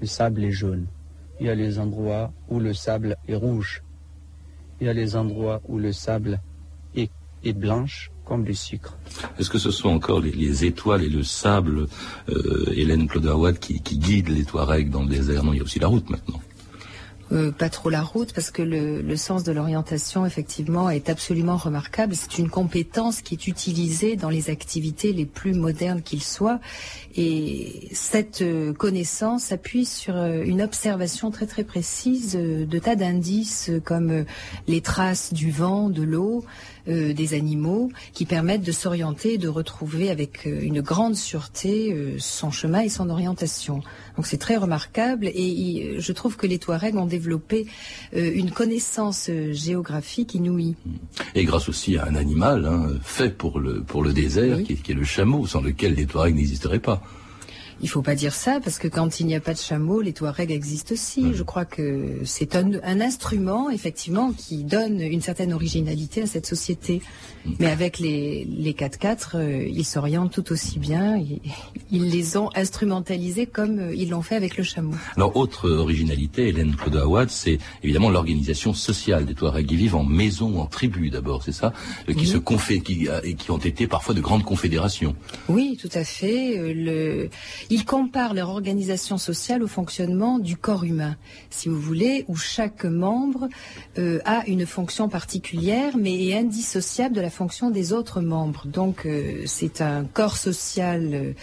le 0.00 0.06
sable 0.06 0.44
est 0.44 0.52
jaune. 0.52 0.86
Il 1.40 1.46
y 1.46 1.50
a 1.50 1.54
les 1.54 1.80
endroits 1.80 2.32
où 2.48 2.60
le 2.60 2.74
sable 2.74 3.16
est 3.26 3.34
rouge. 3.34 3.82
Il 4.80 4.86
y 4.86 4.90
a 4.90 4.92
les 4.92 5.16
endroits 5.16 5.60
où 5.66 5.78
le 5.78 5.92
sable 5.92 6.40
est, 6.94 7.10
blanche 7.52 8.10
comme 8.24 8.44
du 8.44 8.54
sucre. 8.54 8.98
Est-ce 9.38 9.48
que 9.48 9.58
ce 9.58 9.70
sont 9.70 9.88
encore 9.88 10.20
les, 10.20 10.64
étoiles 10.64 11.02
et 11.04 11.08
le 11.08 11.22
sable, 11.22 11.86
euh, 12.28 12.72
Hélène 12.74 13.06
Claude 13.06 13.58
qui, 13.58 13.80
qui 13.80 13.96
guident 13.96 14.28
les 14.28 14.44
Touaregs 14.44 14.90
dans 14.90 15.02
le 15.02 15.08
désert? 15.08 15.44
Non, 15.44 15.54
il 15.54 15.58
y 15.58 15.60
a 15.60 15.62
aussi 15.62 15.78
la 15.78 15.86
route 15.86 16.10
maintenant. 16.10 16.40
Euh, 17.30 17.52
pas 17.52 17.68
trop 17.68 17.90
la 17.90 18.00
route 18.00 18.32
parce 18.32 18.50
que 18.50 18.62
le, 18.62 19.16
sens 19.16 19.44
de 19.44 19.52
l'orientation 19.52 20.24
effectivement 20.24 20.88
est 20.88 21.10
absolument 21.10 21.56
remarquable. 21.56 22.14
C'est 22.14 22.38
une 22.38 22.48
compétence 22.48 23.20
qui 23.20 23.34
est 23.34 23.46
utilisée 23.46 24.16
dans 24.16 24.30
les 24.30 24.48
activités 24.48 25.12
les 25.12 25.26
plus 25.26 25.52
modernes 25.52 26.00
qu'ils 26.00 26.22
soient 26.22 26.58
et 27.16 27.88
cette 27.92 28.40
euh, 28.40 28.72
connaissance 28.72 29.44
s'appuie 29.44 29.84
sur 29.84 30.16
euh, 30.16 30.42
une 30.42 30.62
observation 30.62 31.30
très 31.30 31.46
très 31.46 31.64
précise 31.64 32.32
de 32.34 32.78
tas 32.78 32.96
d'indices 32.96 33.70
comme 33.84 34.24
les 34.66 34.80
traces 34.80 35.34
du 35.34 35.50
vent, 35.50 35.90
de 35.90 36.02
l'eau, 36.02 36.44
euh, 36.88 37.12
des 37.12 37.34
animaux 37.34 37.90
qui 38.14 38.24
permettent 38.24 38.62
de 38.62 38.72
s'orienter 38.72 39.34
et 39.34 39.38
de 39.38 39.48
retrouver 39.48 40.10
avec 40.10 40.46
euh, 40.46 40.60
une 40.62 40.80
grande 40.80 41.16
sûreté 41.16 41.92
euh, 41.92 42.16
son 42.18 42.50
chemin 42.50 42.80
et 42.80 42.88
son 42.88 43.10
orientation. 43.10 43.82
Donc 44.16 44.26
c'est 44.26 44.38
très 44.38 44.56
remarquable 44.56 45.26
et 45.26 45.96
je 45.98 46.12
trouve 46.12 46.36
que 46.36 46.46
les 46.46 46.58
Touaregs 46.58 46.96
ont 46.96 47.06
développé 47.06 47.66
une 48.12 48.50
connaissance 48.50 49.30
géographique 49.52 50.34
inouïe. 50.34 50.74
Et 51.34 51.44
grâce 51.44 51.68
aussi 51.68 51.96
à 51.96 52.06
un 52.06 52.16
animal 52.16 52.66
hein, 52.66 52.88
fait 53.02 53.30
pour 53.30 53.60
le, 53.60 53.82
pour 53.82 54.02
le 54.02 54.12
désert 54.12 54.62
qui, 54.64 54.74
qui, 54.76 54.92
est 54.92 54.94
le 54.94 55.04
chameau, 55.04 55.46
sans 55.46 55.60
lequel 55.60 55.94
les 55.94 56.06
Touaregs 56.06 56.34
n'existeraient 56.34 56.80
pas. 56.80 57.02
Il 57.80 57.88
faut 57.88 58.02
pas 58.02 58.14
dire 58.14 58.34
ça 58.34 58.60
parce 58.62 58.78
que 58.78 58.88
quand 58.88 59.20
il 59.20 59.26
n'y 59.26 59.36
a 59.36 59.40
pas 59.40 59.54
de 59.54 59.58
chameau, 59.58 60.00
les 60.00 60.12
Touaregs 60.12 60.50
existent 60.50 60.94
aussi. 60.94 61.32
Je 61.32 61.42
crois 61.42 61.64
que 61.64 62.18
c'est 62.24 62.56
un, 62.56 62.72
un, 62.82 63.00
instrument 63.00 63.70
effectivement 63.70 64.32
qui 64.32 64.64
donne 64.64 65.00
une 65.00 65.20
certaine 65.20 65.52
originalité 65.52 66.22
à 66.22 66.26
cette 66.26 66.46
société. 66.46 67.00
Mais 67.58 67.66
avec 67.66 67.98
les, 67.98 68.44
les 68.44 68.72
4x4, 68.72 69.30
euh, 69.34 69.68
ils 69.68 69.84
s'orientent 69.84 70.32
tout 70.32 70.52
aussi 70.52 70.78
bien. 70.78 71.16
Ils, 71.16 71.40
ils, 71.90 72.10
les 72.10 72.36
ont 72.36 72.50
instrumentalisés 72.54 73.46
comme 73.46 73.78
euh, 73.78 73.94
ils 73.94 74.10
l'ont 74.10 74.22
fait 74.22 74.36
avec 74.36 74.56
le 74.56 74.64
chameau. 74.64 74.94
Alors, 75.16 75.36
autre 75.36 75.70
originalité, 75.70 76.48
Hélène 76.48 76.74
Claude 76.74 76.98
c'est 77.28 77.58
évidemment 77.82 78.10
l'organisation 78.10 78.74
sociale 78.74 79.24
des 79.24 79.34
Touaregs. 79.34 79.70
Ils 79.70 79.78
vivent 79.78 79.96
en 79.96 80.04
maison, 80.04 80.60
en 80.60 80.66
tribu 80.66 81.10
d'abord, 81.10 81.42
c'est 81.42 81.52
ça 81.52 81.72
euh, 82.08 82.12
Qui 82.12 82.26
se 82.26 82.38
confé 82.38 82.80
qui, 82.80 83.08
et 83.22 83.34
qui 83.34 83.50
ont 83.50 83.58
été 83.58 83.86
parfois 83.86 84.14
de 84.14 84.20
grandes 84.20 84.44
confédérations. 84.44 85.14
Oui, 85.48 85.78
tout 85.80 85.90
à 85.94 86.04
fait. 86.04 86.74
Le... 86.74 87.30
Ils 87.70 87.84
comparent 87.84 88.32
leur 88.32 88.48
organisation 88.48 89.18
sociale 89.18 89.62
au 89.62 89.66
fonctionnement 89.66 90.38
du 90.38 90.56
corps 90.56 90.84
humain, 90.84 91.16
si 91.50 91.68
vous 91.68 91.78
voulez, 91.78 92.24
où 92.26 92.34
chaque 92.34 92.86
membre 92.86 93.48
euh, 93.98 94.20
a 94.24 94.46
une 94.46 94.64
fonction 94.64 95.10
particulière, 95.10 95.98
mais 95.98 96.28
est 96.28 96.36
indissociable 96.38 97.14
de 97.14 97.20
la 97.20 97.28
fonction 97.28 97.70
des 97.70 97.92
autres 97.92 98.22
membres. 98.22 98.66
Donc 98.66 99.04
euh, 99.04 99.42
c'est 99.44 99.82
un 99.82 100.04
corps 100.04 100.38
social 100.38 101.34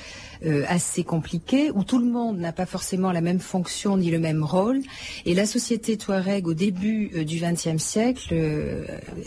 euh, 0.44 0.63
assez 0.67 1.03
compliqué 1.03 1.70
où 1.70 1.84
tout 1.84 2.00
le 2.00 2.08
monde 2.08 2.39
n'a 2.39 2.51
pas 2.51 2.65
forcément 2.65 3.12
la 3.12 3.22
même 3.22 3.39
fonction 3.39 3.96
ni 3.96 4.10
le 4.10 4.17
même 4.20 4.44
rôle. 4.44 4.82
Et 5.27 5.36
la 5.36 5.46
société 5.46 5.96
Touareg 5.96 6.48
au 6.48 6.55
début 6.55 7.24
du 7.24 7.39
XXe 7.39 7.82
siècle 7.82 8.34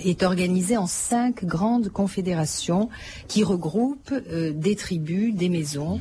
est 0.05 0.23
organisée 0.25 0.77
en 0.77 0.89
cinq 0.89 1.45
grandes 1.45 1.91
confédérations 1.91 2.89
qui 3.29 3.45
regroupent 3.45 4.15
des 4.33 4.75
tribus, 4.75 5.35
des 5.35 5.49
maisons. 5.49 6.01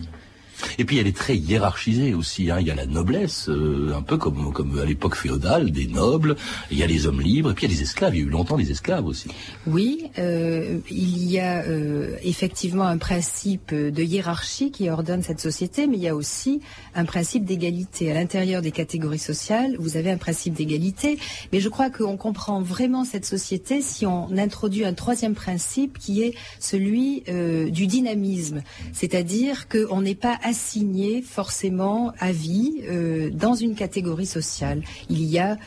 Et 0.77 0.85
puis 0.85 0.97
elle 0.97 1.07
est 1.07 1.15
très 1.15 1.37
hiérarchisée 1.37 2.13
aussi. 2.13 2.49
Hein. 2.51 2.57
Il 2.59 2.67
y 2.67 2.71
a 2.71 2.75
la 2.75 2.85
noblesse, 2.85 3.49
euh, 3.49 3.93
un 3.95 4.01
peu 4.01 4.17
comme, 4.17 4.53
à 4.81 4.85
l'époque 4.85 5.15
féodale, 5.15 5.71
des 5.71 5.87
nobles. 5.87 6.35
Il 6.71 6.77
y 6.77 6.83
a 6.83 6.87
les 6.87 7.07
hommes 7.07 7.21
libres. 7.21 7.51
Et 7.51 7.53
puis 7.53 7.65
il 7.65 7.71
y 7.71 7.73
a 7.73 7.75
les 7.75 7.83
esclaves. 7.83 8.15
Il 8.15 8.21
y 8.21 8.23
a 8.23 8.25
eu 8.25 8.29
longtemps 8.29 8.57
des 8.57 8.71
esclaves 8.71 9.05
aussi. 9.05 9.29
Oui, 9.65 10.09
euh, 10.17 10.79
il 10.89 11.29
y 11.29 11.39
a 11.39 11.63
euh, 11.63 12.15
effectivement 12.23 12.85
un 12.85 12.97
principe 12.97 13.73
de 13.73 14.03
hiérarchie 14.03 14.71
qui 14.71 14.89
ordonne 14.89 15.23
cette 15.23 15.39
société, 15.39 15.87
mais 15.87 15.97
il 15.97 16.03
y 16.03 16.07
a 16.07 16.15
aussi 16.15 16.61
un 16.95 17.05
principe 17.05 17.45
d'égalité. 17.45 18.11
À 18.11 18.13
l'intérieur 18.13 18.61
des 18.61 18.71
catégories 18.71 19.19
sociales, 19.19 19.75
vous 19.79 19.97
avez 19.97 20.11
un 20.11 20.17
principe 20.17 20.53
d'égalité. 20.53 21.17
Mais 21.51 21.59
je 21.59 21.69
crois 21.69 21.89
qu'on 21.89 22.17
comprend 22.17 22.61
vraiment 22.61 23.03
cette 23.03 23.25
société 23.25 23.81
si 23.81 24.05
on 24.05 24.37
introduit 24.37 24.85
un 24.85 24.93
troisième 24.93 25.35
principe 25.35 25.97
qui 25.97 26.23
est 26.23 26.33
celui 26.59 27.23
du 27.71 27.87
dynamisme. 27.87 28.61
C'est-à-dire 28.93 29.67
qu'on 29.67 30.01
n'est 30.01 30.15
pas 30.15 30.37
assigné 30.47 31.21
forcément 31.21 32.13
à 32.19 32.31
vie 32.31 32.81
euh, 32.89 33.29
dans 33.29 33.53
une 33.53 33.75
catégorie 33.75 34.25
sociale. 34.25 34.81
Il 35.09 35.23
y 35.23 35.39
a 35.39 35.57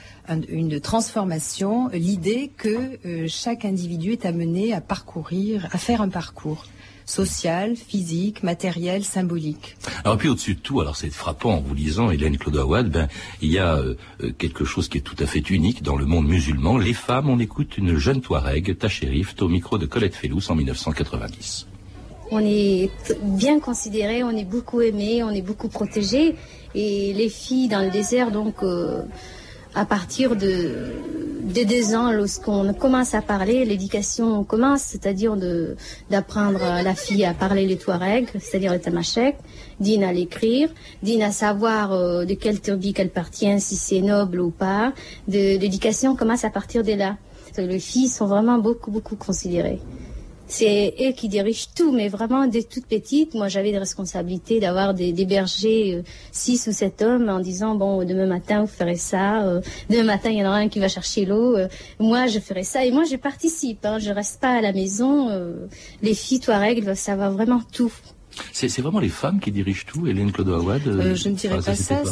une 0.48 0.80
transformation, 0.80 1.88
l'idée 1.92 2.50
que 2.56 2.98
euh, 3.04 3.26
chaque 3.28 3.64
individu 3.64 4.12
est 4.12 4.24
amené 4.24 4.72
à 4.72 4.80
parcourir, 4.80 5.68
à 5.72 5.78
faire 5.78 6.00
un 6.00 6.08
parcours 6.08 6.66
social, 7.04 7.74
physique, 7.76 8.42
matériel, 8.42 9.04
symbolique. 9.04 9.76
Alors 10.04 10.16
puis 10.16 10.28
au-dessus 10.28 10.54
de 10.54 10.60
tout, 10.60 10.80
alors 10.80 10.96
c'est 10.96 11.10
frappant 11.10 11.54
en 11.54 11.60
vous 11.60 11.74
lisant 11.74 12.10
Hélène 12.10 12.38
Claude 12.38 12.56
Awad, 12.56 12.88
ben 12.88 13.08
il 13.42 13.50
y 13.50 13.58
a 13.58 13.76
euh, 13.76 13.96
quelque 14.38 14.64
chose 14.64 14.88
qui 14.88 14.98
est 14.98 15.02
tout 15.02 15.16
à 15.18 15.26
fait 15.26 15.50
unique 15.50 15.82
dans 15.82 15.96
le 15.96 16.06
monde 16.06 16.28
musulman. 16.28 16.78
Les 16.78 16.94
femmes, 16.94 17.28
on 17.28 17.40
écoute 17.40 17.76
une 17.76 17.96
jeune 17.98 18.20
Touareg, 18.20 18.78
Tachérif, 18.78 19.34
au 19.40 19.48
micro 19.48 19.76
de 19.76 19.86
Colette 19.86 20.14
Fellous 20.14 20.50
en 20.50 20.54
1990 20.54 21.66
on 22.30 22.40
est 22.40 22.90
bien 23.22 23.58
considéré, 23.60 24.22
on 24.22 24.30
est 24.30 24.44
beaucoup 24.44 24.80
aimé, 24.80 25.22
on 25.22 25.30
est 25.30 25.42
beaucoup 25.42 25.68
protégé. 25.68 26.36
Et 26.74 27.12
les 27.12 27.28
filles 27.28 27.68
dans 27.68 27.80
le 27.80 27.90
désert, 27.90 28.30
donc 28.30 28.62
euh, 28.62 29.02
à 29.74 29.84
partir 29.84 30.36
de, 30.36 30.94
deux 31.42 31.94
ans, 31.94 32.12
lorsqu'on 32.12 32.72
commence 32.74 33.14
à 33.14 33.22
parler, 33.22 33.64
l'éducation 33.64 34.44
commence, 34.44 34.82
c'est-à-dire 34.82 35.36
d'apprendre 36.08 36.60
la 36.60 36.94
fille 36.94 37.24
à 37.24 37.34
parler 37.34 37.66
les 37.66 37.76
Touaregs, 37.76 38.28
c'est-à-dire 38.38 38.72
le 38.72 38.80
tamashek, 38.80 39.36
d'une 39.80 40.04
à 40.04 40.12
l'écrire, 40.12 40.68
d'une 41.02 41.22
à 41.22 41.32
savoir 41.32 41.92
euh, 41.92 42.24
de 42.24 42.34
quelle 42.34 42.60
tribu 42.60 42.92
qu'elle 42.92 43.08
appartient, 43.08 43.60
si 43.60 43.74
c'est 43.74 44.00
noble 44.00 44.40
ou 44.40 44.50
pas. 44.50 44.92
L'éducation 45.26 46.14
commence 46.14 46.44
à 46.44 46.50
partir 46.50 46.84
de 46.84 46.92
là. 46.92 47.16
Les 47.58 47.80
filles 47.80 48.08
sont 48.08 48.26
vraiment 48.26 48.58
beaucoup, 48.58 48.92
beaucoup 48.92 49.16
considérées 49.16 49.80
c'est 50.50 50.94
eux 51.00 51.12
qui 51.12 51.28
dirigent 51.28 51.66
tout, 51.76 51.92
mais 51.92 52.08
vraiment 52.08 52.46
dès 52.46 52.64
toute 52.64 52.86
petite, 52.86 53.34
moi 53.34 53.48
j'avais 53.48 53.70
des 53.70 53.78
responsabilités 53.78 54.58
d'avoir 54.58 54.94
des, 54.94 55.12
bergers, 55.24 55.94
euh, 55.94 56.02
six 56.32 56.66
ou 56.66 56.72
sept 56.72 57.02
hommes, 57.02 57.28
en 57.28 57.38
disant 57.38 57.76
bon 57.76 58.04
demain 58.04 58.26
matin 58.26 58.62
vous 58.62 58.66
ferez 58.66 58.96
ça, 58.96 59.44
euh, 59.44 59.60
demain 59.88 60.04
matin 60.04 60.30
il 60.30 60.38
y 60.38 60.42
en 60.42 60.48
aura 60.48 60.56
un 60.56 60.68
qui 60.68 60.80
va 60.80 60.88
chercher 60.88 61.24
l'eau, 61.24 61.56
euh, 61.56 61.68
moi 62.00 62.26
je 62.26 62.40
ferai 62.40 62.64
ça 62.64 62.84
et 62.84 62.90
moi 62.90 63.04
je 63.04 63.16
participe, 63.16 63.84
hein, 63.86 63.98
je 63.98 64.10
reste 64.10 64.40
pas 64.40 64.50
à 64.50 64.60
la 64.60 64.72
maison. 64.72 65.30
les 66.02 66.14
filles 66.14 66.40
Touareg 66.40 66.82
doivent 66.82 66.96
savoir 66.96 67.30
vraiment 67.32 67.62
tout. 67.72 67.92
C'est 68.52 68.68
vraiment 68.80 69.00
les 69.00 69.08
femmes 69.08 69.38
qui 69.38 69.52
dirigent 69.52 69.84
tout, 69.86 70.06
Hélène 70.06 70.32
Claude 70.32 70.48
Awad 70.48 70.82
Je 71.14 71.28
ne 71.28 71.34
dirais 71.34 71.60
pas 71.62 71.74
ça. 71.74 72.02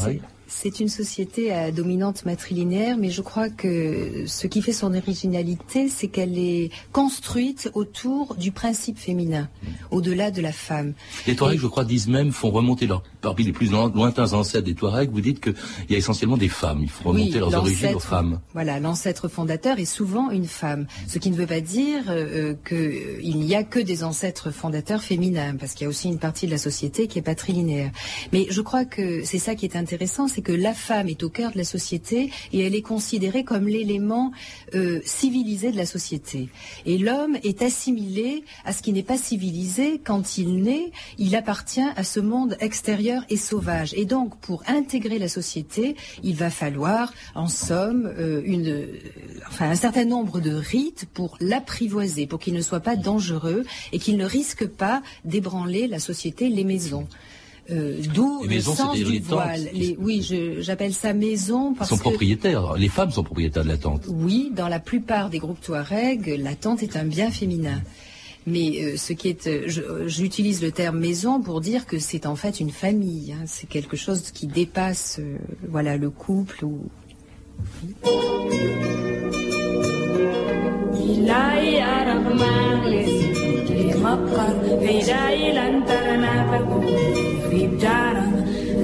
C'est 0.51 0.81
une 0.81 0.89
société 0.89 1.53
à 1.53 1.71
dominante 1.71 2.25
matrilinéaire, 2.25 2.97
mais 2.97 3.11
je 3.11 3.21
crois 3.21 3.51
que 3.51 4.25
ce 4.27 4.47
qui 4.47 4.63
fait 4.63 4.73
son 4.73 4.95
originalité, 4.95 5.91
c'est 5.91 6.09
qu'elle 6.09 6.39
est 6.39 6.71
construite 6.91 7.71
autour 7.75 8.35
du 8.35 8.51
principe 8.51 8.99
féminin, 8.99 9.51
au-delà 9.91 10.31
de 10.31 10.41
la 10.41 10.53
femme. 10.53 10.95
Les 11.27 11.37
Touaregs, 11.37 11.61
je 11.61 11.67
crois, 11.67 11.85
disent 11.85 12.09
même, 12.09 12.33
font 12.33 12.51
remonter 12.51 12.87
leur, 12.87 13.03
parmi 13.21 13.45
les 13.45 13.53
plus 13.53 13.71
lointains 13.71 14.33
ancêtres 14.33 14.65
des 14.65 14.75
Touaregs, 14.75 15.11
vous 15.11 15.21
dites 15.21 15.41
qu'il 15.41 15.55
y 15.91 15.95
a 15.95 15.99
essentiellement 15.99 16.39
des 16.39 16.49
femmes, 16.49 16.81
il 16.83 16.89
faut 16.89 17.11
remonter 17.11 17.39
leurs 17.39 17.55
origines 17.55 17.95
aux 17.95 17.99
femmes. 18.01 18.41
Voilà, 18.55 18.81
l'ancêtre 18.81 19.29
fondateur 19.29 19.79
est 19.79 19.85
souvent 19.85 20.31
une 20.31 20.47
femme, 20.47 20.87
ce 21.07 21.19
qui 21.19 21.31
ne 21.31 21.37
veut 21.37 21.47
pas 21.47 21.61
dire 21.61 22.05
euh, 22.09 22.55
qu'il 22.67 23.39
n'y 23.39 23.55
a 23.55 23.65
que 23.65 23.81
des 23.81 24.03
ancêtres 24.03 24.51
fondateurs 24.51 25.03
féminins, 25.03 25.57
parce 25.57 25.75
qu'il 25.75 25.85
y 25.85 25.87
a 25.87 25.91
aussi 25.91 26.09
une 26.09 26.19
partie 26.19 26.47
de 26.47 26.53
la 26.53 26.59
société 26.59 27.07
qui 27.07 27.19
est 27.19 27.23
patrilinéaire. 27.23 27.91
Mais 28.33 28.47
je 28.49 28.63
crois 28.63 28.87
que 28.87 29.25
c'est 29.25 29.39
ça 29.39 29.55
qui 29.55 29.67
est 29.67 29.77
intéressant, 29.77 30.27
c'est 30.39 30.43
que 30.43 30.53
la 30.53 30.73
femme 30.73 31.09
est 31.09 31.25
au 31.25 31.31
cœur 31.31 31.51
de 31.51 31.59
la 31.59 31.65
société 31.65 32.31
et 32.53 32.61
elle 32.61 32.77
est 32.77 32.83
considérée 32.83 33.43
comme 33.43 33.67
l'élément 33.67 34.31
euh, 34.77 35.01
civilisé 35.05 35.73
de 35.73 35.77
la 35.77 35.85
société. 35.85 36.49
Et 36.87 36.97
l'homme 36.97 37.37
est 37.43 37.61
assimilé 37.61 38.45
à 38.65 38.73
ce 38.73 38.81
qui 38.81 38.93
n'est 38.93 39.03
pas 39.03 39.19
civilisé. 39.19 39.99
Quand 39.99 40.39
il 40.39 40.63
naît, 40.63 40.93
il 41.19 41.35
appartient 41.35 41.91
à 41.97 42.05
ce 42.05 42.21
monde 42.21 42.57
extérieur 42.61 43.25
et 43.31 43.37
sauvage. 43.37 43.95
Et 43.95 44.05
donc, 44.05 44.39
pour 44.39 44.63
intégrer 44.69 45.19
la 45.19 45.27
société, 45.27 45.97
il 46.23 46.37
va 46.37 46.51
falloir, 46.51 47.13
en 47.35 47.49
somme, 47.49 48.07
euh, 48.07 48.87
enfin, 49.49 49.69
un 49.69 49.75
certain 49.75 50.05
nombre 50.05 50.39
de 50.39 50.53
rites 50.53 51.07
pour 51.13 51.37
l'apprivoiser, 51.41 52.29
pour 52.29 52.39
qu'il 52.39 52.55
ne 52.55 52.63
soit 52.63 52.79
pas 52.79 52.95
dangereux 52.95 53.65
et 53.93 53.99
qu'il 53.99 54.17
ne 54.17 54.25
risque 54.25 54.69
pas 54.69 55.03
d'ébranler 55.25 55.89
la 55.89 55.99
société, 55.99 56.49
les 56.49 56.63
maisons. 56.63 57.09
Euh, 57.71 58.01
d'où 58.15 58.45
le 58.45 58.61
sens 58.61 58.97
du 58.97 59.19
voile. 59.21 59.69
oui, 59.99 60.27
j'appelle 60.61 60.95
ça 60.95 61.13
maison 61.13 61.75
parce 61.75 61.91
sont 61.91 61.99
propriétaires. 61.99 62.75
Les 62.75 62.89
femmes 62.89 63.11
sont 63.11 63.23
propriétaires 63.23 63.65
de 63.65 63.69
la 63.69 63.77
tente. 63.77 64.05
Oui, 64.09 64.51
dans 64.55 64.69
la 64.69 64.81
plupart 64.81 65.29
des 65.29 65.39
groupes 65.39 65.61
Touareg, 65.61 66.39
la 66.39 66.55
tente 66.55 66.83
est 66.83 66.97
un 66.97 67.05
bien 67.05 67.31
féminin. 67.31 67.83
Mais 68.47 68.83
euh, 68.83 68.97
ce 68.97 69.13
qui 69.13 69.29
est, 69.29 69.47
euh, 69.47 70.07
j'utilise 70.07 70.63
le 70.63 70.73
terme 70.73 70.99
maison 70.99 71.43
pour 71.43 71.61
dire 71.61 71.85
que 71.85 71.99
c'est 71.99 72.25
en 72.25 72.37
fait 72.37 72.61
une 72.61 72.71
famille. 72.71 73.33
Hein. 73.33 73.45
c'est 73.45 73.69
quelque 73.69 73.97
chose 73.97 74.31
qui 74.31 74.47
dépasse, 74.47 75.21
voilà, 75.69 75.99
le 75.99 76.09
couple 76.09 76.65
ou. 76.65 76.89
في 87.51 87.67
بدارة 87.67 88.27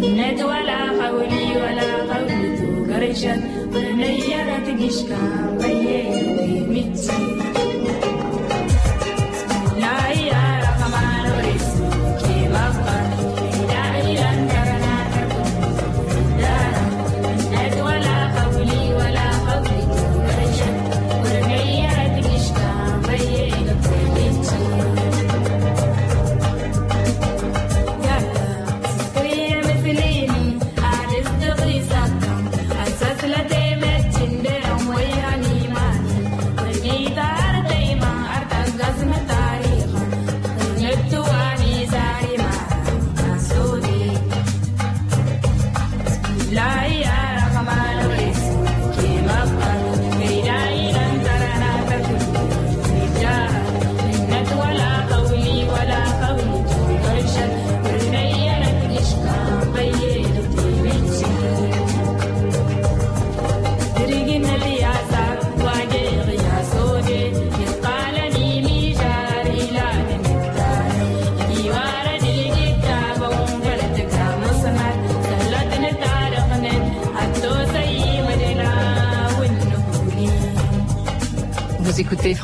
ند 0.03 0.43
ولا 0.43 1.09
قولي 1.09 1.57
ولا 1.57 1.91
قولي 2.15 2.57
تو 2.57 2.93
قرشت 2.93 3.41
ونيرت 3.75 4.83
قشكا 4.83 5.19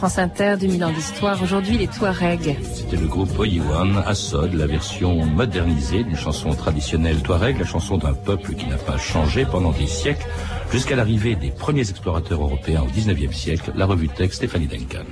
France 0.01 0.19
Inter, 0.19 0.57
2000 0.59 0.83
ans 0.83 0.93
d'histoire. 0.93 1.43
Aujourd'hui, 1.43 1.77
les 1.77 1.87
Touaregs. 1.87 2.57
C'était 2.73 2.97
le 2.97 3.07
groupe 3.07 3.39
Oyiwan, 3.39 4.03
Assod, 4.07 4.55
la 4.55 4.67
version 4.67 5.27
modernisée 5.27 6.05
d'une 6.05 6.17
chanson 6.17 6.55
traditionnelle 6.55 7.21
Touareg, 7.21 7.59
la 7.59 7.67
chanson 7.67 7.99
d'un 7.99 8.15
peuple 8.15 8.55
qui 8.55 8.67
n'a 8.67 8.79
pas 8.79 8.97
changé 8.97 9.45
pendant 9.45 9.73
des 9.73 9.87
siècles, 9.87 10.27
jusqu'à 10.73 10.97
l'arrivée 10.97 11.37
des 11.37 11.51
premiers 11.51 11.91
explorateurs 11.91 12.41
européens 12.41 12.81
au 12.81 12.87
19e 12.87 13.31
siècle, 13.31 13.73
la 13.77 13.85
revue 13.85 14.09
texte 14.09 14.39
Stéphanie 14.39 14.69
Duncan. 14.69 15.05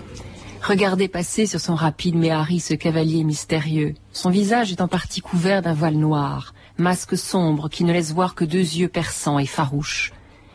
Regardez 0.63 1.09
passer 1.09 1.45
sur 1.45 1.61
son 1.61 1.75
rapide 1.75 2.15
Méhari 2.15 2.59
ce 2.59 2.73
cavalier 2.73 3.25
mystérieux. 3.25 3.93
Son 4.15 4.31
visage 4.31 4.73
est 4.73 4.81
en 4.81 4.89
partie 4.89 5.21
couvert 5.21 5.61
d'un 5.61 5.75
voile 5.75 5.97
noir, 5.97 6.55
masque 6.79 7.19
sombre 7.19 7.69
qui 7.69 7.85
ne 7.85 7.93
laisse 7.93 8.15
voir 8.15 8.35
que 8.35 8.47
deux 8.47 8.57
yeux 8.57 8.89
perçants 8.89 9.39
et 9.39 9.45
farouches. 9.45 10.15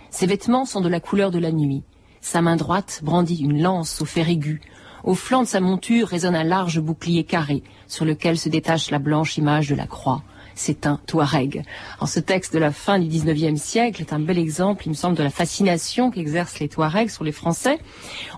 Ses 0.10 0.26
vêtements 0.26 0.66
sont 0.66 0.82
de 0.82 0.90
la 0.90 1.00
couleur 1.00 1.30
de 1.30 1.38
la 1.38 1.52
nuit. 1.52 1.84
Sa 2.24 2.42
main 2.42 2.56
droite 2.56 3.02
brandit 3.04 3.44
une 3.44 3.62
lance 3.62 4.02
au 4.02 4.06
fer 4.06 4.30
aigu. 4.30 4.62
Au 5.04 5.14
flanc 5.14 5.44
de 5.44 5.48
sa 5.48 5.60
monture 5.60 6.08
résonne 6.08 6.38
un 6.38 6.46
large 6.46 6.80
bouclier 6.80 7.26
carré, 7.26 7.64
sur 7.86 8.06
lequel 8.06 8.38
se 8.38 8.48
détache 8.48 8.92
la 8.92 8.98
blanche 8.98 9.38
image 9.38 9.68
de 9.68 9.76
la 9.76 9.88
croix. 9.88 10.24
C'est 10.56 10.88
un 10.88 11.02
Touareg. 11.06 11.66
En 12.00 12.06
ce 12.06 12.22
texte 12.22 12.54
de 12.54 12.60
la 12.60 12.72
fin 12.72 12.98
du 12.98 13.08
XIXe 13.08 13.62
siècle 13.62 14.02
est 14.02 14.14
un 14.14 14.20
bel 14.20 14.40
exemple, 14.40 14.84
il 14.86 14.92
me 14.92 14.96
semble, 14.96 15.18
de 15.18 15.24
la 15.24 15.30
fascination 15.30 16.12
qu'exercent 16.12 16.60
les 16.60 16.70
Touaregs 16.70 17.10
sur 17.10 17.26
les 17.26 17.34
Français. 17.34 17.78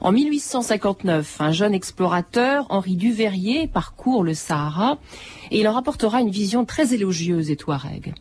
En 0.01 0.11
1859, 0.11 1.39
un 1.39 1.51
jeune 1.51 1.75
explorateur, 1.75 2.65
Henri 2.69 2.95
Duveyrier, 2.95 3.67
parcourt 3.67 4.23
le 4.23 4.33
Sahara 4.33 4.97
et 5.51 5.59
il 5.59 5.63
leur 5.63 5.77
apportera 5.77 6.21
une 6.21 6.31
vision 6.31 6.65
très 6.65 6.95
élogieuse 6.95 7.47
des 7.47 7.55
Touaregs. 7.55 8.15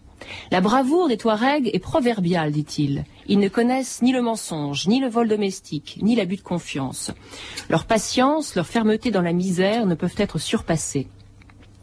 La 0.50 0.60
bravoure 0.60 1.08
des 1.08 1.16
Touaregs 1.16 1.70
est 1.72 1.78
proverbiale, 1.78 2.52
dit-il. 2.52 3.04
Ils 3.26 3.38
ne 3.38 3.48
connaissent 3.48 4.02
ni 4.02 4.12
le 4.12 4.22
mensonge, 4.22 4.86
ni 4.86 5.00
le 5.00 5.08
vol 5.08 5.28
domestique, 5.28 5.98
ni 6.02 6.14
l'abus 6.14 6.36
de 6.36 6.42
confiance. 6.42 7.10
Leur 7.68 7.84
patience, 7.84 8.54
leur 8.54 8.66
fermeté 8.66 9.10
dans 9.10 9.22
la 9.22 9.32
misère 9.32 9.86
ne 9.86 9.94
peuvent 9.94 10.14
être 10.18 10.38
surpassées. 10.38 11.08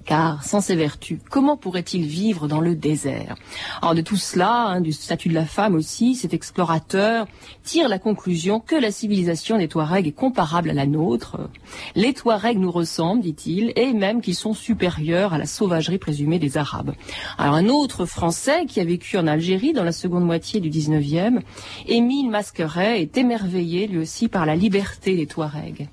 Car 0.05 0.43
sans 0.43 0.61
ces 0.61 0.75
vertus, 0.75 1.19
comment 1.29 1.57
pourrait-il 1.57 2.05
vivre 2.05 2.47
dans 2.47 2.59
le 2.59 2.75
désert? 2.75 3.35
Alors 3.81 3.95
de 3.95 4.01
tout 4.01 4.15
cela, 4.15 4.67
hein, 4.67 4.81
du 4.81 4.91
statut 4.91 5.29
de 5.29 5.33
la 5.33 5.45
femme 5.45 5.75
aussi, 5.75 6.15
cet 6.15 6.33
explorateur 6.33 7.27
tire 7.63 7.87
la 7.87 7.99
conclusion 7.99 8.59
que 8.59 8.75
la 8.75 8.91
civilisation 8.91 9.57
des 9.57 9.67
Touaregs 9.67 10.07
est 10.07 10.11
comparable 10.11 10.69
à 10.69 10.73
la 10.73 10.85
nôtre. 10.85 11.49
Les 11.95 12.13
Touaregs 12.13 12.57
nous 12.57 12.71
ressemblent, 12.71 13.21
dit-il, 13.21 13.73
et 13.75 13.93
même 13.93 14.21
qu'ils 14.21 14.35
sont 14.35 14.53
supérieurs 14.53 15.33
à 15.33 15.37
la 15.37 15.45
sauvagerie 15.45 15.97
présumée 15.97 16.39
des 16.39 16.57
Arabes. 16.57 16.93
Alors 17.37 17.55
un 17.55 17.67
autre 17.67 18.05
Français 18.05 18.65
qui 18.65 18.79
a 18.79 18.85
vécu 18.85 19.17
en 19.17 19.27
Algérie 19.27 19.73
dans 19.73 19.83
la 19.83 19.91
seconde 19.91 20.25
moitié 20.25 20.59
du 20.59 20.69
19e, 20.69 21.41
Émile 21.87 22.29
Masqueret, 22.29 23.01
est 23.01 23.17
émerveillé 23.17 23.87
lui 23.87 23.99
aussi 23.99 24.27
par 24.27 24.45
la 24.45 24.55
liberté 24.55 25.15
des 25.15 25.27
Touaregs. 25.27 25.87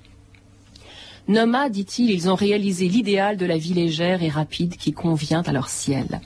Nomades, 1.28 1.73
dit-il, 1.73 2.11
ils 2.11 2.30
ont 2.30 2.35
réalisé 2.35 2.88
l'idéal 2.88 3.37
de 3.37 3.44
la 3.44 3.58
vie 3.58 3.75
légère 3.75 4.23
et 4.23 4.30
rapide 4.30 4.76
qui 4.76 4.92
convient 4.92 5.42
à 5.42 5.52
leur 5.52 5.68
ciel. 5.68 6.20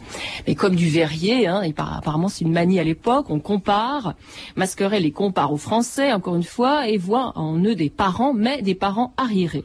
Mais 0.47 0.55
comme 0.55 0.77
du 0.77 0.89
verrier, 0.89 1.49
hein, 1.49 1.63
et 1.63 1.73
par, 1.73 1.97
apparemment 1.97 2.29
c'est 2.29 2.45
une 2.45 2.53
manie 2.53 2.79
à 2.79 2.85
l'époque, 2.85 3.27
on 3.29 3.41
compare. 3.41 4.15
Masqueret 4.55 5.01
les 5.01 5.11
compare 5.11 5.53
aux 5.53 5.57
Français, 5.57 6.13
encore 6.13 6.37
une 6.37 6.45
fois, 6.45 6.89
et 6.89 6.99
voit 6.99 7.33
en 7.37 7.59
eux 7.65 7.75
des 7.75 7.91
parents, 7.91 8.33
mais 8.33 8.63
des 8.63 8.77
parents 8.77 9.13
arriérés. 9.17 9.65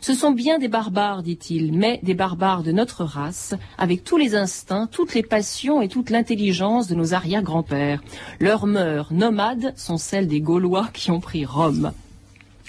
Ce 0.00 0.14
sont 0.14 0.30
bien 0.30 0.58
des 0.58 0.68
barbares, 0.68 1.22
dit-il, 1.22 1.72
mais 1.72 1.98
des 2.04 2.14
barbares 2.14 2.62
de 2.62 2.70
notre 2.70 3.04
race, 3.04 3.54
avec 3.78 4.04
tous 4.04 4.16
les 4.16 4.36
instincts, 4.36 4.86
toutes 4.86 5.14
les 5.14 5.24
passions 5.24 5.82
et 5.82 5.88
toute 5.88 6.10
l'intelligence 6.10 6.86
de 6.86 6.94
nos 6.94 7.14
arrière-grands-pères. 7.14 8.00
Leurs 8.38 8.66
mœurs 8.66 9.12
nomades 9.12 9.72
sont 9.76 9.98
celles 9.98 10.28
des 10.28 10.40
Gaulois 10.40 10.88
qui 10.92 11.10
ont 11.10 11.20
pris 11.20 11.44
Rome. 11.44 11.92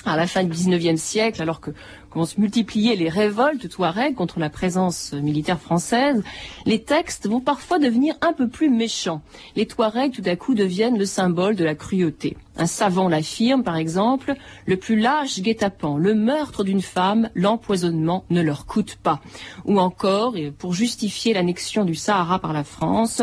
À 0.06 0.16
la 0.16 0.28
fin 0.28 0.44
du 0.44 0.50
XIXe 0.50 1.00
siècle, 1.00 1.42
alors 1.42 1.60
que 1.60 1.72
comment 2.10 2.26
se 2.26 2.40
multiplier 2.40 2.96
les 2.96 3.10
révoltes 3.10 3.70
touaregs 3.70 4.16
contre 4.16 4.40
la 4.40 4.50
présence 4.50 5.14
militaire 5.14 5.60
française, 5.60 6.24
les 6.66 6.82
textes 6.82 7.28
vont 7.28 7.40
parfois 7.40 7.80
devenir 7.80 8.16
un 8.22 8.34
peu 8.34 8.48
plus 8.48 8.70
méchants. 8.70 9.22
Les 9.56 9.66
Touaregs 9.66 10.12
tout 10.12 10.24
à 10.26 10.36
coup 10.36 10.56
deviennent 10.56 10.98
le 10.98 11.06
symbole 11.06 11.56
de 11.56 11.64
la 11.64 11.76
cruauté. 11.76 12.38
Un 12.58 12.66
savant 12.66 13.08
l'affirme, 13.08 13.64
par 13.64 13.78
exemple, 13.78 14.34
le 14.66 14.76
plus 14.76 15.00
lâche 15.00 15.40
guet-apens, 15.40 15.98
le 15.98 16.14
meurtre 16.14 16.66
d'une 16.66 16.82
femme, 16.82 17.30
l'empoisonnement 17.34 18.26
ne 18.30 18.42
leur 18.42 18.66
coûte 18.66 18.98
pas. 19.02 19.22
Ou 19.64 19.80
encore, 19.80 20.36
pour 20.58 20.74
justifier 20.74 21.34
l'annexion 21.34 21.86
du 21.86 21.96
Sahara 21.96 22.40
par 22.40 22.52
la 22.52 22.66
France, 22.66 23.22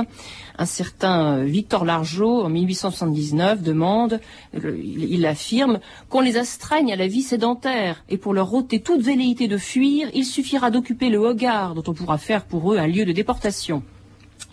un 0.58 0.64
certain 0.64 1.44
Victor 1.44 1.84
Largeau, 1.84 2.44
en 2.44 2.48
1879, 2.48 3.62
demande, 3.62 4.20
il 4.54 5.26
affirme, 5.26 5.80
qu'on 6.08 6.20
les 6.20 6.38
astreigne 6.38 6.90
à 6.90 6.96
la 6.96 7.06
vie 7.06 7.22
sédentaire, 7.22 8.04
et 8.08 8.16
pour 8.16 8.32
leur 8.32 8.54
ôter 8.54 8.75
toute 8.80 9.02
velléité 9.02 9.48
de 9.48 9.58
fuir, 9.58 10.08
il 10.14 10.24
suffira 10.24 10.70
d'occuper 10.70 11.08
le 11.08 11.18
Hogar, 11.18 11.74
dont 11.74 11.84
on 11.86 11.94
pourra 11.94 12.18
faire 12.18 12.44
pour 12.44 12.72
eux 12.72 12.78
un 12.78 12.86
lieu 12.86 13.04
de 13.04 13.12
déportation. 13.12 13.82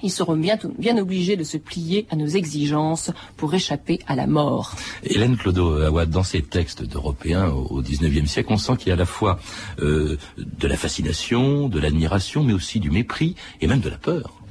Ils 0.04 0.12
seront 0.12 0.36
bien, 0.36 0.60
obligés 0.98 1.38
de 1.38 1.46
se 1.46 1.56
plier 1.56 2.06
à 2.12 2.18
nos 2.18 2.28
exigences 2.28 3.12
pour 3.38 3.54
échapper 3.54 4.00
à 4.06 4.16
la 4.16 4.28
mort. 4.28 4.76
Hélène 5.04 5.38
Clodo, 5.38 5.90
dans 6.06 6.24
ces 6.24 6.42
textes 6.42 6.84
d'Européens 6.84 7.50
au 7.50 7.82
XIXe 7.82 8.30
siècle, 8.30 8.52
on 8.52 8.58
sent 8.58 8.74
qu'il 8.78 8.90
y 8.90 8.92
a 8.92 8.96
à 8.96 8.98
la 8.98 9.06
fois 9.06 9.40
euh, 9.80 10.18
de 10.38 10.68
la 10.68 10.76
fascination, 10.76 11.70
de 11.70 11.80
l'admiration, 11.80 12.44
mais 12.44 12.52
aussi 12.52 12.82
du 12.82 12.92
mépris 12.92 13.36
et 13.62 13.68
même 13.68 13.80
de 13.80 13.90
la 13.90 13.98
peur. 13.98 14.43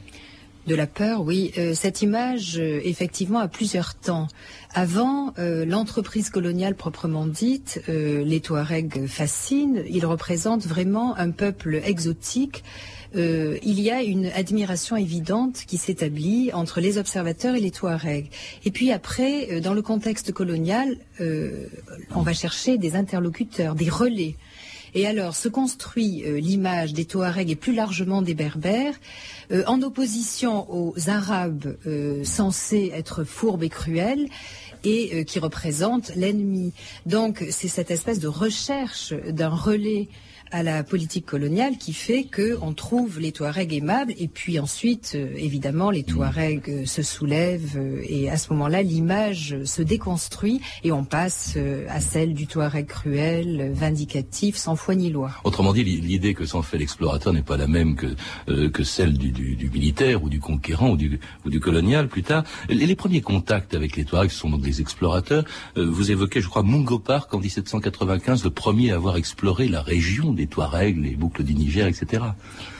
De 0.66 0.76
la 0.76 0.86
peur, 0.86 1.22
oui. 1.22 1.52
Euh, 1.58 1.74
cette 1.74 2.02
image, 2.02 2.56
euh, 2.56 2.80
effectivement, 2.84 3.40
a 3.40 3.48
plusieurs 3.48 3.96
temps. 3.96 4.28
Avant, 4.74 5.34
euh, 5.40 5.64
l'entreprise 5.64 6.30
coloniale 6.30 6.76
proprement 6.76 7.26
dite, 7.26 7.82
les 7.88 8.40
Touaregs 8.40 9.06
fascinent. 9.06 9.82
Ils 9.90 10.06
représentent 10.06 10.66
vraiment 10.66 11.16
un 11.16 11.30
peuple 11.30 11.80
exotique. 11.84 12.62
Il 13.14 13.80
y 13.80 13.90
a 13.90 14.02
une 14.02 14.26
admiration 14.28 14.96
évidente 14.96 15.64
qui 15.66 15.76
s'établit 15.76 16.50
entre 16.54 16.80
les 16.80 16.96
observateurs 16.96 17.54
et 17.54 17.60
les 17.60 17.70
Touaregs. 17.70 18.30
Et 18.64 18.70
puis 18.70 18.90
après, 18.90 19.60
dans 19.60 19.74
le 19.74 19.82
contexte 19.82 20.32
colonial, 20.32 20.96
on 21.20 22.22
va 22.22 22.32
chercher 22.32 22.78
des 22.78 22.96
interlocuteurs, 22.96 23.74
des 23.74 23.90
relais. 23.90 24.36
Et 24.94 25.06
alors 25.06 25.34
se 25.34 25.48
construit 25.48 26.22
l'image 26.26 26.92
des 26.92 27.04
Touaregs 27.04 27.50
et 27.50 27.56
plus 27.56 27.74
largement 27.74 28.20
des 28.22 28.34
Berbères 28.34 28.94
en 29.66 29.80
opposition 29.82 30.66
aux 30.70 30.94
Arabes 31.08 31.76
censés 32.24 32.90
être 32.94 33.24
fourbes 33.24 33.62
et 33.62 33.68
cruels 33.68 34.28
et 34.84 35.24
qui 35.24 35.38
représentent 35.38 36.12
l'ennemi. 36.14 36.72
Donc 37.06 37.44
c'est 37.50 37.68
cette 37.68 37.90
espèce 37.90 38.18
de 38.18 38.28
recherche 38.28 39.14
d'un 39.14 39.48
relais 39.48 40.08
à 40.52 40.62
la 40.62 40.84
politique 40.84 41.24
coloniale 41.24 41.78
qui 41.78 41.94
fait 41.94 42.24
qu'on 42.24 42.74
trouve 42.74 43.18
les 43.18 43.32
Touaregs 43.32 43.72
aimables 43.72 44.12
et 44.18 44.28
puis 44.28 44.58
ensuite, 44.58 45.12
euh, 45.14 45.32
évidemment, 45.36 45.90
les 45.90 46.04
Touaregs 46.04 46.68
euh, 46.68 46.86
se 46.86 47.02
soulèvent 47.02 47.76
euh, 47.76 48.02
et 48.06 48.28
à 48.28 48.36
ce 48.36 48.52
moment-là, 48.52 48.82
l'image 48.82 49.56
se 49.64 49.80
déconstruit 49.80 50.60
et 50.84 50.92
on 50.92 51.04
passe 51.04 51.56
à 51.88 52.00
celle 52.00 52.34
du 52.34 52.46
Touareg 52.46 52.86
cruel, 52.86 53.72
vindicatif, 53.74 54.56
sans 54.56 54.76
foi 54.76 54.94
ni 54.94 55.10
loi. 55.10 55.30
Autrement 55.44 55.72
dit, 55.72 55.84
l'idée 55.84 56.34
que 56.34 56.44
s'en 56.44 56.62
fait 56.62 56.76
l'explorateur 56.76 57.32
n'est 57.32 57.42
pas 57.42 57.56
la 57.56 57.66
même 57.66 57.96
que, 57.96 58.68
que 58.68 58.84
celle 58.84 59.16
du, 59.16 59.30
du, 59.30 59.56
du, 59.56 59.70
militaire 59.70 60.22
ou 60.22 60.28
du 60.28 60.40
conquérant 60.40 60.90
ou 60.90 60.96
du, 60.96 61.18
ou 61.46 61.50
du 61.50 61.60
colonial 61.60 62.08
plus 62.08 62.22
tard. 62.22 62.44
Les, 62.68 62.86
les, 62.86 62.96
premiers 62.96 63.22
contacts 63.22 63.74
avec 63.74 63.96
les 63.96 64.04
Touaregs 64.04 64.30
sont 64.30 64.50
donc 64.50 64.60
des 64.60 64.80
explorateurs. 64.80 65.44
vous 65.76 66.10
évoquez, 66.10 66.40
je 66.40 66.48
crois, 66.48 66.62
Mungo 66.62 66.98
Park 66.98 67.32
en 67.34 67.38
1795, 67.38 68.44
le 68.44 68.50
premier 68.50 68.92
à 68.92 68.96
avoir 68.96 69.16
exploré 69.16 69.68
la 69.68 69.82
région 69.82 70.32
des 70.32 70.41
les 70.42 70.48
Touaregs, 70.48 70.98
les 71.00 71.14
boucles 71.16 71.44
du 71.44 71.54
Niger, 71.54 71.86
etc. 71.86 72.22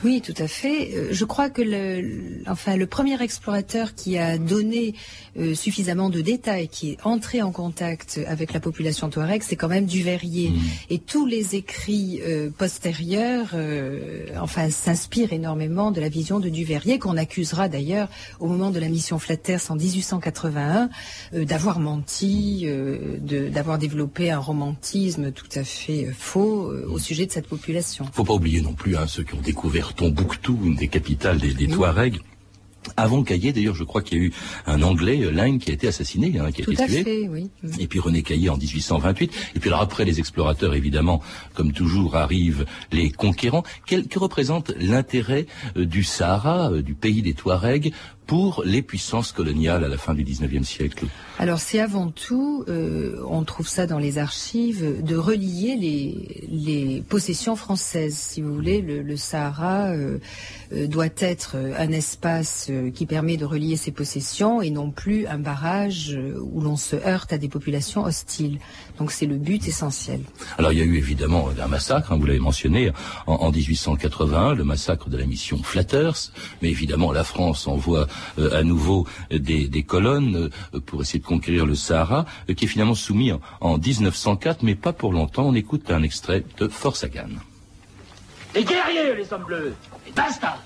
Oui, 0.04 0.20
tout 0.20 0.34
à 0.36 0.48
fait. 0.48 0.90
Euh, 0.94 1.08
je 1.12 1.24
crois 1.24 1.48
que 1.48 1.62
le, 1.62 2.42
enfin, 2.48 2.76
le 2.76 2.86
premier 2.86 3.20
explorateur 3.22 3.94
qui 3.94 4.18
a 4.18 4.36
donné 4.36 4.94
euh, 5.38 5.54
suffisamment 5.54 6.10
de 6.10 6.20
détails, 6.20 6.68
qui 6.68 6.90
est 6.90 6.98
entré 7.04 7.40
en 7.40 7.52
contact 7.52 8.20
avec 8.26 8.52
la 8.52 8.60
population 8.60 9.08
Touareg, 9.08 9.42
c'est 9.42 9.56
quand 9.56 9.68
même 9.68 9.86
Duveyrier. 9.86 10.50
Mmh. 10.50 10.60
Et 10.90 10.98
tous 10.98 11.24
les 11.26 11.54
écrits 11.54 12.20
euh, 12.22 12.50
postérieurs, 12.50 13.50
euh, 13.54 14.26
enfin, 14.40 14.70
s'inspirent 14.70 15.32
énormément 15.32 15.90
de 15.90 16.00
la 16.00 16.08
vision 16.08 16.40
de 16.40 16.48
Duveyrier, 16.48 16.98
qu'on 16.98 17.16
accusera 17.16 17.68
d'ailleurs 17.68 18.08
au 18.40 18.46
moment 18.46 18.70
de 18.70 18.78
la 18.78 18.88
mission 18.88 19.18
Flatters 19.18 19.70
en 19.70 19.76
1881 19.76 20.90
euh, 21.34 21.44
d'avoir 21.44 21.78
menti, 21.78 22.66
d'avoir 23.20 23.78
développé 23.78 24.30
un 24.30 24.38
romantisme 24.38 25.32
tout 25.32 25.48
à 25.54 25.64
fait 25.64 26.08
faux 26.16 26.70
au 26.88 26.98
sujet 26.98 27.26
de 27.26 27.32
cette 27.32 27.46
population. 27.56 28.06
Faut 28.12 28.24
pas 28.24 28.32
oublier 28.32 28.62
non 28.62 28.72
plus 28.72 28.96
hein, 28.96 29.06
ceux 29.06 29.24
qui 29.24 29.34
ont 29.34 29.40
découvert 29.40 29.92
Tombouctou, 29.92 30.58
une 30.64 30.76
des 30.76 30.88
capitales 30.88 31.38
des, 31.38 31.52
des 31.52 31.68
Touaregs. 31.68 32.20
Avant 32.96 33.22
Caillé, 33.22 33.52
d'ailleurs, 33.52 33.76
je 33.76 33.84
crois 33.84 34.02
qu'il 34.02 34.18
y 34.18 34.20
a 34.22 34.24
eu 34.24 34.32
un 34.66 34.82
Anglais, 34.82 35.20
euh, 35.22 35.30
Lyme, 35.30 35.58
qui 35.58 35.70
a 35.70 35.74
été 35.74 35.86
assassiné, 35.86 36.38
hein, 36.38 36.50
qui 36.50 36.62
a 36.62 36.64
Tout 36.64 36.72
été 36.72 36.86
tué. 36.86 37.04
Fait, 37.04 37.28
oui. 37.28 37.50
Et 37.78 37.86
puis 37.86 38.00
René 38.00 38.22
Caillé 38.22 38.48
en 38.48 38.56
1828. 38.56 39.32
Et 39.54 39.60
puis 39.60 39.68
alors 39.68 39.82
après 39.82 40.04
les 40.04 40.18
explorateurs, 40.18 40.74
évidemment, 40.74 41.20
comme 41.54 41.72
toujours, 41.72 42.16
arrivent 42.16 42.64
les 42.90 43.10
conquérants. 43.10 43.62
Quel, 43.86 44.08
que 44.08 44.18
représente 44.18 44.72
l'intérêt 44.78 45.46
euh, 45.76 45.86
du 45.86 46.02
Sahara, 46.02 46.72
euh, 46.72 46.82
du 46.82 46.94
pays 46.94 47.22
des 47.22 47.34
Touaregs, 47.34 47.92
pour 48.26 48.62
les 48.64 48.82
puissances 48.82 49.32
coloniales 49.32 49.84
à 49.84 49.88
la 49.88 49.98
fin 49.98 50.14
du 50.14 50.24
19e 50.24 50.64
siècle 50.64 51.06
Alors 51.38 51.58
c'est 51.58 51.80
avant 51.80 52.08
tout, 52.08 52.64
euh, 52.68 53.22
on 53.28 53.42
trouve 53.44 53.68
ça 53.68 53.86
dans 53.86 53.98
les 53.98 54.18
archives, 54.18 55.02
de 55.02 55.16
relier 55.16 55.76
les, 55.76 56.46
les 56.50 57.02
possessions 57.08 57.56
françaises. 57.56 58.16
Si 58.16 58.40
vous 58.40 58.54
voulez, 58.54 58.80
le, 58.80 59.02
le 59.02 59.16
Sahara 59.16 59.88
euh, 59.88 60.18
euh, 60.72 60.86
doit 60.86 61.08
être 61.18 61.56
un 61.56 61.90
espace 61.90 62.70
qui 62.94 63.06
permet 63.06 63.36
de 63.36 63.44
relier 63.44 63.76
ces 63.76 63.90
possessions 63.90 64.62
et 64.62 64.70
non 64.70 64.90
plus 64.90 65.26
un 65.26 65.38
barrage 65.38 66.16
où 66.40 66.60
l'on 66.60 66.76
se 66.76 66.96
heurte 66.96 67.32
à 67.32 67.38
des 67.38 67.48
populations 67.48 68.04
hostiles. 68.04 68.58
Donc 68.98 69.10
c'est 69.10 69.26
le 69.26 69.36
but 69.36 69.66
essentiel. 69.66 70.20
Alors 70.58 70.72
il 70.72 70.78
y 70.78 70.82
a 70.82 70.84
eu 70.84 70.96
évidemment 70.96 71.48
un 71.60 71.68
massacre, 71.68 72.12
hein, 72.12 72.18
vous 72.18 72.26
l'avez 72.26 72.38
mentionné, 72.38 72.92
en, 73.26 73.34
en 73.34 73.50
1881, 73.50 74.54
le 74.54 74.64
massacre 74.64 75.08
de 75.08 75.16
la 75.16 75.26
mission 75.26 75.60
Flatters, 75.62 76.32
mais 76.60 76.70
évidemment 76.70 77.12
la 77.12 77.24
France 77.24 77.66
envoie 77.66 78.06
à 78.38 78.62
nouveau 78.62 79.06
des, 79.30 79.68
des 79.68 79.82
colonnes 79.82 80.50
euh, 80.74 80.80
pour 80.80 81.02
essayer 81.02 81.20
de 81.20 81.26
conquérir 81.26 81.66
le 81.66 81.74
Sahara, 81.74 82.24
euh, 82.48 82.54
qui 82.54 82.64
est 82.64 82.68
finalement 82.68 82.94
soumis 82.94 83.32
en, 83.32 83.40
en 83.60 83.78
1904, 83.78 84.62
mais 84.62 84.74
pas 84.74 84.92
pour 84.92 85.12
longtemps. 85.12 85.44
On 85.44 85.54
écoute 85.54 85.90
un 85.90 86.02
extrait 86.02 86.44
de 86.58 86.68
Force 86.68 87.04
Hagan. 87.04 87.28
Les 88.54 88.64
guerriers, 88.64 89.14
les 89.16 89.32
hommes 89.32 89.44
bleus, 89.44 89.74
et 90.06 90.12
basta 90.12 90.58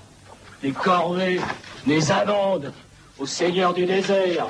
Les 0.62 0.72
corvées, 0.72 1.40
les 1.86 2.10
amendes, 2.10 2.72
aux 3.18 3.26
seigneurs 3.26 3.74
du 3.74 3.86
désert. 3.86 4.46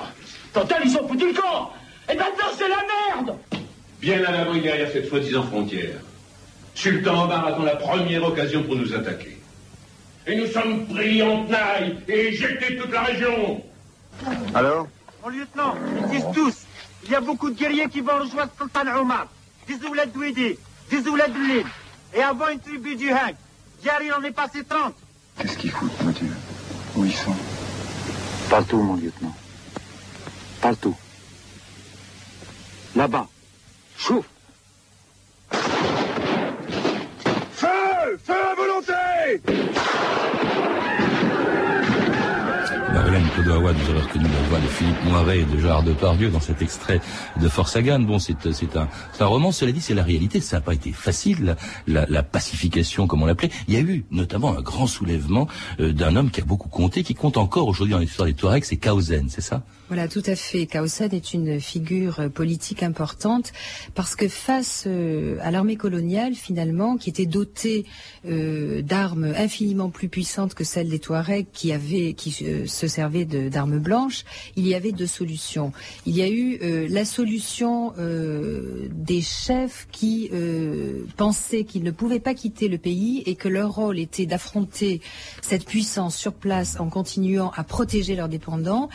Total, 0.52 0.82
ils 0.84 0.96
ont 0.96 1.06
foutu 1.06 1.26
le 1.28 1.34
camp 1.34 1.70
Et 2.10 2.14
maintenant, 2.14 2.48
c'est 2.56 2.68
la 2.68 2.82
merde 3.16 3.38
Bien 4.00 4.24
à 4.24 4.30
l'abri 4.30 4.60
derrière 4.60 4.90
cette 4.90 5.08
soi-disant 5.08 5.42
frontière. 5.44 5.98
Sultan 6.74 7.24
Omar 7.24 7.46
attend 7.46 7.62
la 7.62 7.76
première 7.76 8.24
occasion 8.24 8.62
pour 8.62 8.76
nous 8.76 8.94
attaquer. 8.94 9.35
Et 10.26 10.36
nous 10.36 10.46
sommes 10.48 10.86
pris 10.86 11.22
en 11.22 11.44
tenaille 11.44 11.98
et 12.08 12.28
éjectés 12.28 12.74
de 12.74 12.82
toute 12.82 12.92
la 12.92 13.02
région. 13.02 13.62
Alors 14.54 14.88
Mon 15.22 15.28
lieutenant, 15.28 15.74
ils 15.96 16.08
disent 16.08 16.26
tous, 16.34 16.54
il 17.04 17.10
y 17.10 17.14
a 17.14 17.20
beaucoup 17.20 17.50
de 17.50 17.54
guerriers 17.56 17.88
qui 17.88 18.00
vont 18.00 18.18
rejoindre 18.18 18.50
Sultan 18.58 18.96
Omar, 18.98 19.28
des 19.68 19.74
Ouled 19.86 20.12
Douidi, 20.12 20.58
des 20.90 21.08
Ouled 21.08 21.32
Lid, 21.48 21.66
et 22.14 22.22
avant 22.22 22.48
une 22.48 22.58
tribu 22.58 22.96
du 22.96 23.10
Hag. 23.10 23.36
Hier, 23.84 23.98
il 24.02 24.12
en 24.12 24.22
est 24.22 24.32
passé 24.32 24.64
30. 24.64 24.94
Qu'est-ce 25.38 25.56
qu'ils 25.58 25.70
foutent, 25.70 26.02
mon 26.02 26.10
Dieu 26.10 26.32
Où 26.96 27.04
ils 27.04 27.12
sont 27.14 27.36
Partout, 28.50 28.78
mon 28.78 28.96
lieutenant. 28.96 29.34
Partout. 30.60 30.96
Là-bas. 32.96 33.28
Chouf 33.98 34.24
Feu 37.52 38.18
Feu 38.24 38.34
à 38.34 38.54
volonté 38.54 39.75
Vous 43.36 43.42
avez 43.50 44.00
reconnu 44.00 44.24
la 44.24 44.48
voix 44.48 44.58
de 44.60 44.66
Philippe 44.66 45.04
Moiret 45.04 45.40
et 45.40 45.44
de 45.44 45.58
Gérard 45.58 45.82
Depardieu 45.82 46.30
dans 46.30 46.40
cet 46.40 46.62
extrait 46.62 47.02
de 47.38 47.48
Force 47.48 47.76
Hagan. 47.76 48.00
Bon, 48.00 48.18
c'est 48.18 48.34
un, 48.76 48.88
un 49.20 49.26
roman, 49.26 49.52
cela 49.52 49.72
dit, 49.72 49.82
c'est 49.82 49.92
la 49.92 50.02
réalité. 50.02 50.40
Ça 50.40 50.56
n'a 50.56 50.60
pas 50.62 50.72
été 50.72 50.90
facile, 50.90 51.56
la, 51.86 52.22
pacification, 52.22 53.06
comme 53.06 53.22
on 53.22 53.26
l'appelait. 53.26 53.50
Il 53.68 53.74
y 53.74 53.76
a 53.76 53.80
eu 53.80 54.06
notamment 54.10 54.56
un 54.56 54.62
grand 54.62 54.86
soulèvement 54.86 55.48
euh, 55.80 55.92
d'un 55.92 56.16
homme 56.16 56.30
qui 56.30 56.40
a 56.40 56.44
beaucoup 56.44 56.70
compté, 56.70 57.02
qui 57.02 57.14
compte 57.14 57.36
encore 57.36 57.68
aujourd'hui 57.68 57.92
dans 57.92 58.00
l'histoire 58.00 58.26
des 58.26 58.34
Touaregs, 58.34 58.64
c'est 58.64 58.78
Kausen, 58.78 59.28
c'est 59.28 59.42
ça? 59.42 59.62
Voilà, 59.88 60.08
tout 60.08 60.22
à 60.26 60.34
fait. 60.34 60.66
Kausen 60.66 61.14
est 61.14 61.32
une 61.32 61.60
figure 61.60 62.18
euh, 62.18 62.28
politique 62.28 62.82
importante 62.82 63.52
parce 63.94 64.16
que 64.16 64.26
face 64.26 64.82
euh, 64.88 65.38
à 65.42 65.52
l'armée 65.52 65.76
coloniale, 65.76 66.34
finalement, 66.34 66.96
qui 66.96 67.08
était 67.08 67.24
dotée 67.24 67.86
euh, 68.26 68.82
d'armes 68.82 69.32
infiniment 69.36 69.90
plus 69.90 70.08
puissantes 70.08 70.54
que 70.54 70.64
celles 70.64 70.88
des 70.88 70.98
Touaregs, 70.98 71.46
qui 71.52 71.70
avaient, 71.70 72.14
qui 72.14 72.32
se 72.32 72.88
servaient 72.88 73.24
d'armes 73.24 73.78
blanches, 73.78 74.24
il 74.56 74.66
y 74.66 74.74
avait 74.74 74.90
deux 74.90 75.06
solutions. 75.06 75.72
Il 76.04 76.16
y 76.16 76.22
a 76.22 76.28
eu 76.28 76.58
la 76.88 77.04
solution 77.04 77.92
des 77.96 79.20
chefs 79.20 79.86
qui 79.92 80.30
pensaient 81.16 81.64
qu'ils 81.64 81.82
ne 81.82 81.90
pouvaient 81.90 82.20
pas 82.20 82.34
quitter 82.34 82.68
le 82.68 82.78
pays 82.78 83.22
et 83.26 83.34
que 83.34 83.48
leur 83.48 83.74
rôle 83.74 83.98
était 83.98 84.26
d'affronter 84.26 85.00
cette 85.42 85.64
puissance 85.64 86.16
sur 86.16 86.34
place 86.34 86.78
en 86.80 86.88
continuant 86.88 87.52
à 87.54 87.64
protéger 87.64 88.16
leurs 88.16 88.28
dépendants. 88.28 88.88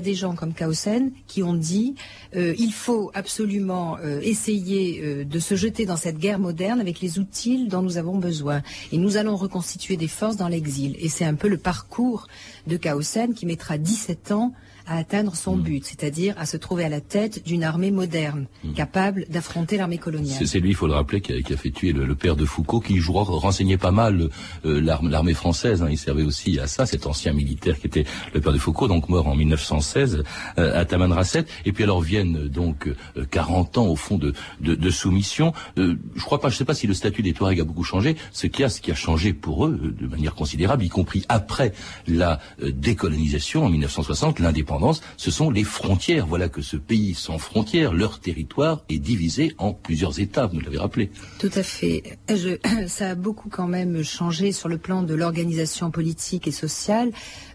Des 0.00 0.14
gens 0.14 0.34
comme 0.34 0.54
Kausen 0.54 1.10
qui 1.26 1.42
ont 1.42 1.54
dit 1.54 1.94
euh, 2.36 2.54
il 2.58 2.72
faut 2.72 3.10
absolument 3.14 3.96
euh, 3.98 4.20
essayer 4.22 5.00
euh, 5.02 5.24
de 5.24 5.38
se 5.38 5.54
jeter 5.54 5.86
dans 5.86 5.96
cette 5.96 6.18
guerre 6.18 6.38
moderne 6.38 6.80
avec 6.80 7.00
les 7.00 7.18
outils 7.18 7.66
dont 7.68 7.82
nous 7.82 7.96
avons 7.96 8.18
besoin. 8.18 8.62
Et 8.92 8.98
nous 8.98 9.16
allons 9.16 9.36
reconstituer 9.36 9.96
des 9.96 10.08
forces 10.08 10.36
dans 10.36 10.48
l'exil. 10.48 10.96
Et 10.98 11.08
c'est 11.08 11.24
un 11.24 11.34
peu 11.34 11.48
le 11.48 11.58
parcours 11.58 12.26
de 12.66 12.76
Kausen 12.76 13.34
qui 13.34 13.46
mettra 13.46 13.78
17 13.78 14.32
ans 14.32 14.52
à 14.88 14.96
atteindre 14.96 15.36
son 15.36 15.56
but, 15.56 15.84
c'est-à-dire 15.84 16.34
à 16.38 16.46
se 16.46 16.56
trouver 16.56 16.84
à 16.84 16.88
la 16.88 17.00
tête 17.00 17.44
d'une 17.44 17.62
armée 17.62 17.90
moderne, 17.90 18.46
capable 18.74 19.26
d'affronter 19.28 19.76
l'armée 19.76 19.98
coloniale. 19.98 20.46
C'est 20.46 20.60
lui, 20.60 20.70
il 20.70 20.74
faut 20.74 20.86
le 20.86 20.94
rappeler, 20.94 21.20
qui 21.20 21.32
a, 21.34 21.42
qui 21.42 21.52
a 21.52 21.56
fait 21.56 21.70
tuer 21.70 21.92
le, 21.92 22.06
le 22.06 22.14
père 22.14 22.36
de 22.36 22.44
Foucault, 22.46 22.80
qui 22.80 22.98
je 22.98 23.06
crois, 23.06 23.22
renseignait 23.24 23.76
pas 23.76 23.90
mal 23.90 24.28
euh, 24.64 24.80
l'armée 24.80 25.34
française. 25.34 25.82
hein. 25.82 25.88
Il 25.90 25.98
servait 25.98 26.22
aussi 26.22 26.58
à 26.58 26.66
ça, 26.66 26.86
cet 26.86 27.06
ancien 27.06 27.32
militaire 27.32 27.78
qui 27.78 27.86
était 27.86 28.04
le 28.34 28.40
père 28.40 28.52
de 28.52 28.58
Foucault, 28.58 28.88
donc 28.88 29.08
mort 29.10 29.28
en 29.28 29.34
1916 29.36 30.24
euh, 30.58 30.80
à 30.80 30.84
Tamanrasset. 30.84 31.44
Et 31.66 31.72
puis 31.72 31.84
alors 31.84 32.00
viennent 32.00 32.44
euh, 32.44 32.48
donc 32.48 32.88
euh, 32.88 33.24
40 33.30 33.76
ans 33.78 33.86
au 33.86 33.96
fond 33.96 34.16
de, 34.16 34.32
de, 34.60 34.74
de 34.74 34.90
soumission. 34.90 35.52
Euh, 35.76 35.96
je 36.16 36.22
crois 36.24 36.40
pas, 36.40 36.48
je 36.48 36.56
sais 36.56 36.64
pas 36.64 36.74
si 36.74 36.86
le 36.86 36.94
statut 36.94 37.22
des 37.22 37.32
Touaregs 37.34 37.60
a 37.60 37.64
beaucoup 37.64 37.84
changé. 37.84 38.16
Ce 38.32 38.46
qui 38.46 38.64
a, 38.64 38.68
ce 38.70 38.80
qui 38.80 38.90
a 38.90 38.94
changé 38.94 39.32
pour 39.34 39.66
eux 39.66 39.78
euh, 39.82 39.92
de 40.00 40.06
manière 40.06 40.34
considérable, 40.34 40.82
y 40.84 40.88
compris 40.88 41.24
après 41.28 41.72
la 42.06 42.40
euh, 42.62 42.72
décolonisation 42.72 43.64
en 43.64 43.68
1960, 43.68 44.38
l'indépendance, 44.38 44.77
ce 45.16 45.30
sont 45.30 45.50
les 45.50 45.64
frontières. 45.64 46.26
Voilà 46.26 46.48
que 46.48 46.62
ce 46.62 46.76
pays 46.76 47.14
sans 47.14 47.38
frontières, 47.38 47.92
leur 47.92 48.20
territoire 48.20 48.84
est 48.88 48.98
divisé 48.98 49.52
en 49.58 49.72
plusieurs 49.72 50.20
États. 50.20 50.46
Vous 50.46 50.60
l'avez 50.60 50.78
rappelé. 50.78 51.10
Tout 51.38 51.50
à 51.54 51.62
fait. 51.62 52.18
Je- 52.28 52.58
ça 52.86 53.10
a 53.10 53.14
beaucoup 53.14 53.48
quand 53.48 53.66
même 53.68 54.02
changé 54.02 54.52
sur 54.52 54.68
le 54.68 54.78
plan 54.78 55.02
de 55.02 55.14
l'organisation 55.14 55.90
politique 55.90 56.46
et 56.46 56.52
sociale. 56.52 57.10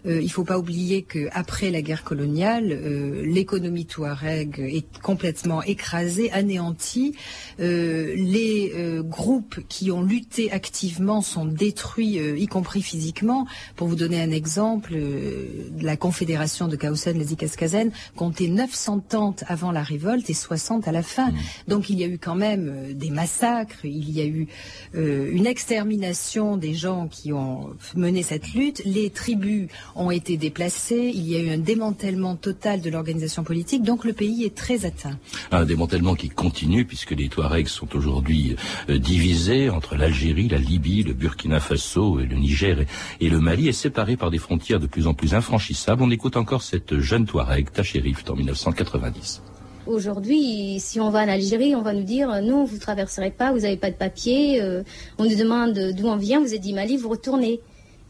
Euh, 0.06 0.20
il 0.20 0.24
ne 0.26 0.30
faut 0.30 0.44
pas 0.44 0.58
oublier 0.58 1.02
qu'après 1.02 1.70
la 1.70 1.82
guerre 1.82 2.04
coloniale, 2.04 2.70
euh, 2.72 3.22
l'économie 3.24 3.86
touareg 3.86 4.58
est 4.60 4.98
complètement 5.02 5.62
écrasée, 5.62 6.30
anéantie. 6.32 7.14
Euh, 7.60 8.14
les 8.16 8.72
groupes 9.04 9.60
qui 9.68 9.90
ont 9.90 10.02
lutté 10.02 10.50
activement 10.52 11.22
sont 11.22 11.44
détruits, 11.44 12.18
y 12.18 12.46
compris 12.46 12.82
physiquement. 12.82 13.46
Pour 13.76 13.88
vous 13.88 13.96
donner 13.96 14.20
un 14.20 14.30
exemple, 14.30 14.94
la 15.80 15.96
confédération 15.96 16.68
de 16.68 16.76
Kausen, 17.14 17.18
les 17.18 17.32
Ikaskazen, 17.32 17.90
comptait 18.16 18.48
900 18.48 19.00
tentes 19.08 19.44
avant 19.46 19.72
la 19.72 19.82
révolte 19.82 20.28
et 20.30 20.34
60 20.34 20.88
à 20.88 20.92
la 20.92 21.02
fin. 21.02 21.32
Donc 21.68 21.90
il 21.90 21.98
y 21.98 22.04
a 22.04 22.06
eu 22.06 22.18
quand 22.18 22.34
même 22.34 22.68
euh, 22.68 22.92
des 22.92 23.10
massacres, 23.10 23.84
il 23.84 24.10
y 24.10 24.20
a 24.20 24.26
eu 24.26 24.48
euh, 24.94 25.30
une 25.32 25.46
extermination 25.46 26.56
des 26.56 26.74
gens 26.74 27.08
qui 27.08 27.32
ont 27.32 27.70
mené 27.94 28.22
cette 28.22 28.52
lutte. 28.54 28.82
Les 28.84 29.10
tribus 29.10 29.68
ont 29.94 30.10
été 30.10 30.36
déplacées, 30.36 31.12
il 31.14 31.26
y 31.28 31.36
a 31.36 31.40
eu 31.40 31.50
un 31.50 31.58
démantèlement 31.58 32.36
total 32.36 32.80
de 32.80 32.90
l'organisation 32.90 33.44
politique. 33.44 33.82
Donc 33.82 34.04
le 34.04 34.12
pays 34.12 34.44
est 34.44 34.54
très 34.54 34.84
atteint. 34.84 35.18
Un 35.50 35.64
démantèlement 35.64 36.14
qui 36.14 36.28
continue 36.28 36.84
puisque 36.84 37.12
les 37.12 37.28
Touaregs 37.28 37.68
sont 37.68 37.94
aujourd'hui 37.96 38.56
euh, 38.88 38.98
divisés 38.98 39.70
entre 39.70 39.96
l'Algérie, 39.96 40.48
la 40.48 40.58
Libye, 40.58 41.02
le 41.02 41.14
Burkina 41.14 41.60
Faso, 41.60 42.20
et 42.20 42.26
le 42.26 42.36
Niger 42.36 42.80
et, 42.80 42.86
et 43.20 43.30
le 43.30 43.40
Mali 43.40 43.68
et 43.68 43.72
séparés 43.72 44.16
par 44.16 44.30
des 44.30 44.38
frontières 44.38 44.80
de 44.80 44.86
plus 44.86 45.06
en 45.06 45.14
plus 45.14 45.34
infranchissables. 45.34 46.02
On 46.02 46.10
écoute 46.10 46.36
encore 46.36 46.62
cette 46.62 46.93
jeune 47.00 47.26
Touareg, 47.26 47.70
Tachérif, 47.72 48.24
en 48.28 48.34
1990. 48.36 49.42
Aujourd'hui, 49.86 50.80
si 50.80 50.98
on 50.98 51.10
va 51.10 51.24
en 51.24 51.28
Algérie, 51.28 51.74
on 51.74 51.82
va 51.82 51.92
nous 51.92 52.04
dire 52.04 52.30
euh, 52.30 52.40
non, 52.40 52.64
vous 52.64 52.78
traverserez 52.78 53.30
pas, 53.30 53.52
vous 53.52 53.60
n'avez 53.60 53.76
pas 53.76 53.90
de 53.90 53.96
papier. 53.96 54.62
euh, 54.62 54.82
on 55.18 55.24
nous 55.24 55.36
demande 55.36 55.78
d'où 55.94 56.06
on 56.06 56.16
vient, 56.16 56.40
vous 56.40 56.54
êtes 56.54 56.62
dit 56.62 56.72
Mali, 56.72 56.96
vous 56.96 57.10
retournez. 57.10 57.60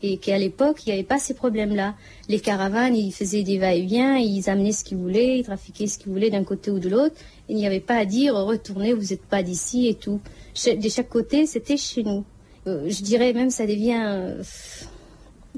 Et 0.00 0.18
qu'à 0.18 0.38
l'époque, 0.38 0.82
il 0.86 0.90
n'y 0.90 0.94
avait 0.94 1.02
pas 1.02 1.18
ces 1.18 1.34
problèmes-là. 1.34 1.94
Les 2.28 2.38
caravanes, 2.38 2.94
ils 2.94 3.10
faisaient 3.10 3.42
des 3.42 3.58
va-et-vient, 3.58 4.18
ils 4.18 4.48
amenaient 4.50 4.70
ce 4.72 4.84
qu'ils 4.84 4.98
voulaient, 4.98 5.38
ils 5.38 5.44
trafiquaient 5.44 5.86
ce 5.86 5.98
qu'ils 5.98 6.12
voulaient 6.12 6.30
d'un 6.30 6.44
côté 6.44 6.70
ou 6.70 6.78
de 6.78 6.88
l'autre. 6.88 7.16
Il 7.48 7.56
n'y 7.56 7.66
avait 7.66 7.80
pas 7.80 7.96
à 7.96 8.04
dire 8.04 8.34
retournez, 8.34 8.92
vous 8.92 9.08
n'êtes 9.10 9.24
pas 9.24 9.42
d'ici 9.42 9.88
et 9.88 9.94
tout. 9.94 10.20
De 10.66 10.88
chaque 10.88 11.08
côté, 11.08 11.46
c'était 11.46 11.76
chez 11.76 12.04
nous. 12.04 12.24
Euh, 12.66 12.88
je 12.88 13.02
dirais 13.02 13.32
même 13.32 13.50
ça 13.50 13.66
devient 13.66 14.34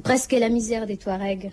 presque 0.02 0.32
la 0.32 0.48
misère 0.48 0.86
des 0.86 0.96
Touaregs 0.96 1.52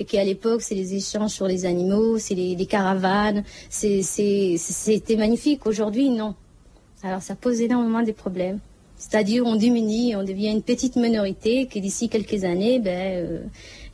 et 0.00 0.04
qu'à 0.06 0.24
l'époque, 0.24 0.62
c'est 0.62 0.74
les 0.74 0.94
échanges 0.94 1.30
sur 1.30 1.46
les 1.46 1.66
animaux, 1.66 2.18
c'est 2.18 2.34
les, 2.34 2.66
caravanes, 2.66 3.44
c'était 3.68 5.16
magnifique. 5.16 5.66
Aujourd'hui, 5.66 6.08
non. 6.08 6.34
Alors, 7.02 7.20
ça 7.20 7.34
pose 7.36 7.60
énormément 7.60 8.02
de 8.02 8.12
problèmes. 8.12 8.58
C'est-à-dire, 9.00 9.46
on 9.46 9.56
diminue, 9.56 10.14
on 10.14 10.22
devient 10.22 10.50
une 10.50 10.62
petite 10.62 10.96
minorité, 10.96 11.66
que 11.66 11.78
d'ici 11.78 12.10
quelques 12.10 12.44
années, 12.44 12.78
ben, 12.78 13.24
euh, 13.24 13.38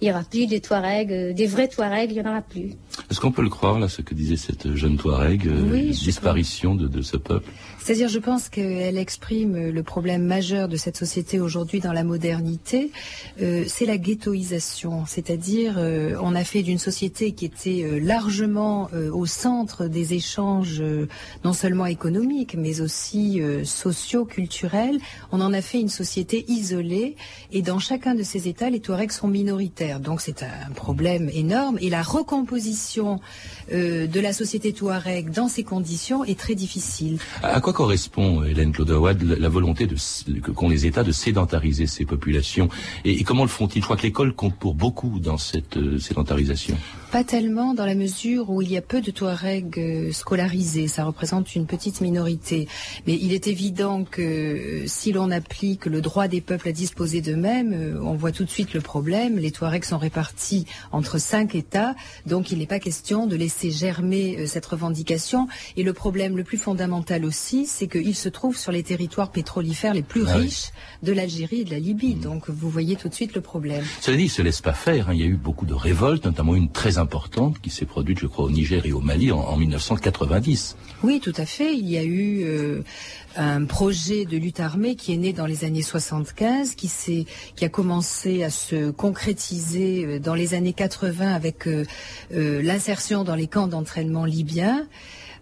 il 0.01 0.09
n'y 0.09 0.11
aura 0.11 0.25
plus 0.25 0.49
de 0.49 0.59
Touaregs, 0.59 1.13
euh, 1.13 1.33
des 1.33 1.47
vrais 1.47 1.69
Touaregs, 1.69 2.11
il 2.11 2.21
n'y 2.21 2.27
en 2.27 2.31
aura 2.31 2.43
plus. 2.43 2.73
Est-ce 3.09 3.21
qu'on 3.21 3.31
peut 3.31 3.43
le 3.43 3.49
croire, 3.49 3.79
là, 3.79 3.89
ce 3.89 4.03
que 4.03 4.15
disait 4.15 4.37
cette 4.37 4.75
jeune 4.75 4.97
Touareg, 4.97 5.47
euh, 5.47 5.71
Oui, 5.71 5.93
je 5.95 6.05
disparition 6.05 6.75
de, 6.75 6.89
de 6.89 7.03
ce 7.03 7.17
peuple? 7.17 7.51
C'est-à-dire, 7.79 8.09
je 8.09 8.19
pense 8.19 8.49
qu'elle 8.49 8.99
exprime 8.99 9.71
le 9.71 9.83
problème 9.85 10.25
majeur 10.25 10.67
de 10.67 10.77
cette 10.77 10.97
société 10.97 11.39
aujourd'hui 11.39 11.79
dans 11.79 11.93
la 11.93 12.03
modernité, 12.03 12.91
euh, 13.41 13.63
c'est 13.69 13.87
la 13.87 13.97
ghettoisation. 13.97 15.05
C'est-à-dire, 15.07 15.77
euh, 15.79 16.17
on 16.21 16.35
a 16.35 16.43
fait 16.43 16.65
d'une 16.65 16.79
société 16.79 17.31
qui 17.31 17.45
était 17.45 17.85
euh, 17.85 18.01
largement 18.01 18.89
euh, 18.93 19.13
au 19.13 19.25
centre 19.25 19.87
des 19.87 20.15
échanges, 20.15 20.81
euh, 20.81 21.07
non 21.45 21.53
seulement 21.53 21.87
économiques, 21.87 22.57
mais 22.59 22.81
aussi 22.81 23.41
euh, 23.41 23.65
sociaux, 23.65 24.25
culturels, 24.25 24.96
on 25.33 25.41
en 25.41 25.53
a 25.53 25.63
fait 25.63 25.81
une 25.81 25.89
société 25.89 26.45
isolée, 26.49 27.17
et 27.53 27.63
dans 27.63 27.79
chacun 27.79 28.15
de 28.15 28.23
ces 28.23 28.49
États, 28.49 28.71
les 28.71 28.81
Touaregs 28.81 29.13
sont 29.13 29.29
minoritaires. 29.29 30.01
Donc 30.01 30.21
c'est 30.21 30.43
un 30.43 30.73
problème 30.75 31.31
énorme, 31.33 31.79
et 31.81 31.91
la 31.91 32.03
recomposition 32.03 33.21
euh, 33.73 34.07
de 34.07 34.21
la 34.21 34.33
société 34.33 34.73
Touareg 34.73 35.31
dans 35.31 35.49
ces 35.49 35.65
conditions 35.65 36.25
est 36.25 36.39
très 36.39 36.55
difficile. 36.55 37.19
À 37.43 37.61
quoi 37.61 37.73
correspond, 37.73 38.43
Hélène 38.43 38.73
Claude 38.73 38.91
Awad, 38.91 39.23
la 39.23 39.49
volonté 39.49 39.89
qu'ont 40.55 40.69
les 40.69 40.87
États 40.87 41.05
de 41.05 41.13
sédentariser 41.13 41.87
ces 41.87 42.05
populations? 42.05 42.69
Et, 43.05 43.21
et 43.21 43.25
comment 43.25 43.43
le 43.43 43.49
font-ils? 43.49 43.81
Je 43.81 43.87
crois 43.87 43.97
que 43.97 44.03
l'école 44.03 44.35
compte 44.35 44.57
pour 44.57 44.75
beaucoup 44.75 45.21
dans 45.21 45.39
cette 45.39 45.77
euh, 45.77 45.99
sédentarisation. 45.99 46.77
Pas 47.17 47.25
tellement 47.25 47.73
dans 47.73 47.87
la 47.87 47.95
mesure 47.95 48.51
où 48.51 48.61
il 48.61 48.71
y 48.71 48.77
a 48.77 48.83
peu 48.83 49.01
de 49.01 49.11
Touaregs 49.11 49.79
euh, 49.79 50.13
scolarisés, 50.13 50.87
ça 50.87 51.03
représente 51.05 51.55
une 51.55 51.65
petite 51.65 52.03
minorité. 52.03 52.69
Mais 53.07 53.15
il 53.19 53.33
est 53.33 53.47
évident 53.47 54.05
que 54.05 54.21
euh, 54.21 54.87
si 54.87 55.13
l'on 55.13 55.31
applique 55.31 55.87
le 55.87 56.03
droit 56.03 56.29
des 56.29 56.43
peuples 56.43 56.69
à 56.69 56.73
disposer 56.73 57.23
d'eux-mêmes, 57.23 57.73
euh, 57.73 57.99
on 58.03 58.17
voit 58.17 58.33
tout 58.33 58.45
de 58.45 58.51
suite 58.51 58.75
le 58.75 58.83
problème. 58.83 59.39
Les 59.39 59.51
Touaregs 59.51 59.85
sont 59.87 59.97
répartis 59.97 60.67
entre 60.93 61.17
cinq 61.17 61.55
États, 61.55 61.95
donc 62.27 62.51
il 62.53 62.59
n'est 62.59 62.67
pas 62.67 62.81
question 62.81 63.27
de 63.27 63.35
laisser 63.35 63.71
germer 63.71 64.47
cette 64.47 64.67
revendication. 64.67 65.49
Et 65.79 65.85
le 65.85 65.95
problème 65.95 66.37
le 66.37 66.45
plus 66.45 66.59
fondamental 66.59 67.25
aussi, 67.25 67.65
c'est 67.65 67.89
qu'ils 67.89 68.15
se 68.15 68.29
trouvent 68.29 68.59
sur 68.59 68.73
les 68.73 68.83
territoires 68.83 69.31
pétrolifères 69.31 69.95
les 69.95 70.03
plus 70.03 70.25
Ah 70.29 70.35
oui. 70.37 70.43
riches 70.49 70.69
de 71.03 71.13
l'Algérie 71.15 71.63
et 71.63 71.65
de 71.65 71.71
la 71.71 71.79
Libye. 71.79 72.13
Donc 72.17 72.51
vous 72.51 72.69
voyez 72.69 72.95
tout 72.95 73.09
de 73.09 73.15
suite 73.15 73.35
le 73.35 73.41
problème. 73.41 73.85
Cela 74.03 74.19
dit, 74.19 74.25
ils 74.25 74.29
se 74.29 74.43
laissent 74.43 74.61
pas 74.61 74.75
faire. 74.75 75.09
hein. 75.09 75.15
Il 75.15 75.21
y 75.21 75.25
a 75.25 75.27
eu 75.29 75.37
beaucoup 75.39 75.65
de 75.65 75.73
révoltes, 75.73 76.27
notamment 76.27 76.55
une 76.55 76.69
très 76.71 76.99
importante 76.99 77.06
qui 77.63 77.71
s'est 77.71 77.87
produite, 77.87 78.19
je 78.19 78.27
crois, 78.27 78.45
au 78.45 78.51
Niger 78.51 78.85
et 78.87 78.93
au 78.93 79.01
Mali 79.01 79.33
en, 79.33 79.41
en 79.41 79.57
1990. 79.57 80.77
Oui, 81.03 81.21
tout 81.21 81.33
à 81.37 81.47
fait. 81.47 81.75
Il 81.75 81.89
y 81.89 81.99
a 81.99 82.05
eu 82.05 82.43
euh, 82.45 82.83
un 83.37 83.65
projet 83.65 84.25
de 84.25 84.37
lutte 84.37 84.61
armée 84.61 84.97
qui 84.97 85.13
est 85.13 85.17
né 85.17 85.33
dans 85.33 85.47
les 85.47 85.65
années 85.65 85.83
75, 85.83 86.75
qui 86.75 86.91
qui 87.57 87.65
a 87.65 87.69
commencé 87.69 88.43
à 88.43 88.51
se 88.51 88.91
concrétiser 88.91 90.05
euh, 90.05 90.19
dans 90.19 90.35
les 90.35 90.55
années 90.55 90.73
80 90.73 91.33
avec 91.35 91.67
euh, 91.67 91.85
l'insertion 92.31 93.25
dans 93.25 93.35
les 93.35 93.47
camps 93.47 93.67
d'entraînement 93.69 94.25
libyens 94.25 94.87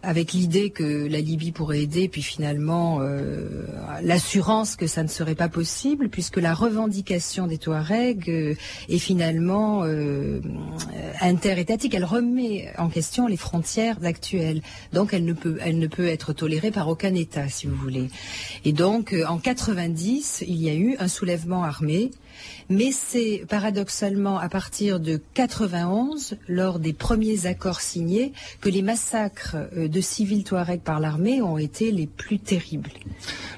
avec 0.04 0.32
l'idée 0.32 0.70
que 0.70 1.06
la 1.08 1.20
Libye 1.20 1.52
pourrait 1.52 1.82
aider, 1.82 2.08
puis 2.08 2.22
finalement 2.22 2.98
euh, 3.00 3.66
l'assurance 4.02 4.76
que 4.76 4.86
ça 4.86 5.02
ne 5.02 5.08
serait 5.08 5.34
pas 5.34 5.48
possible, 5.48 6.08
puisque 6.08 6.36
la 6.36 6.54
revendication 6.54 7.46
des 7.46 7.58
Touaregs 7.58 8.28
euh, 8.28 8.54
est 8.88 8.98
finalement 8.98 9.82
euh, 9.84 10.40
interétatique. 11.20 11.94
Elle 11.94 12.04
remet 12.04 12.72
en 12.78 12.88
question 12.88 13.26
les 13.26 13.36
frontières 13.36 13.98
actuelles. 14.04 14.62
Donc 14.92 15.14
elle 15.14 15.24
ne 15.24 15.86
peut, 15.86 16.06
être 16.06 16.32
tolérée 16.32 16.70
par 16.70 16.88
aucun 16.88 17.14
État, 17.14 17.48
si 17.48 17.66
vous 17.66 17.76
voulez. 17.76 18.10
Et 18.64 18.72
donc 18.72 19.14
en 19.26 19.38
90, 19.38 20.44
il 20.46 20.62
y 20.62 20.68
a 20.68 20.74
eu 20.74 20.96
un 20.98 21.08
soulèvement 21.08 21.64
armé. 21.64 22.10
Mais 22.70 22.92
c'est 22.92 23.44
paradoxalement 23.48 24.38
à 24.38 24.48
partir 24.48 25.00
de 25.00 25.20
91, 25.34 26.36
lors 26.48 26.78
des 26.78 26.92
premiers 26.92 27.46
accords 27.46 27.80
signés, 27.80 28.32
que 28.60 28.68
les 28.68 28.82
massacres 28.82 29.56
euh, 29.76 29.88
de 29.88 30.00
civils 30.00 30.44
touaregs 30.44 30.80
par 30.80 31.00
l'armée 31.00 31.42
ont 31.42 31.58
été 31.58 31.90
les 31.90 32.06
plus 32.06 32.38
terribles. 32.38 32.90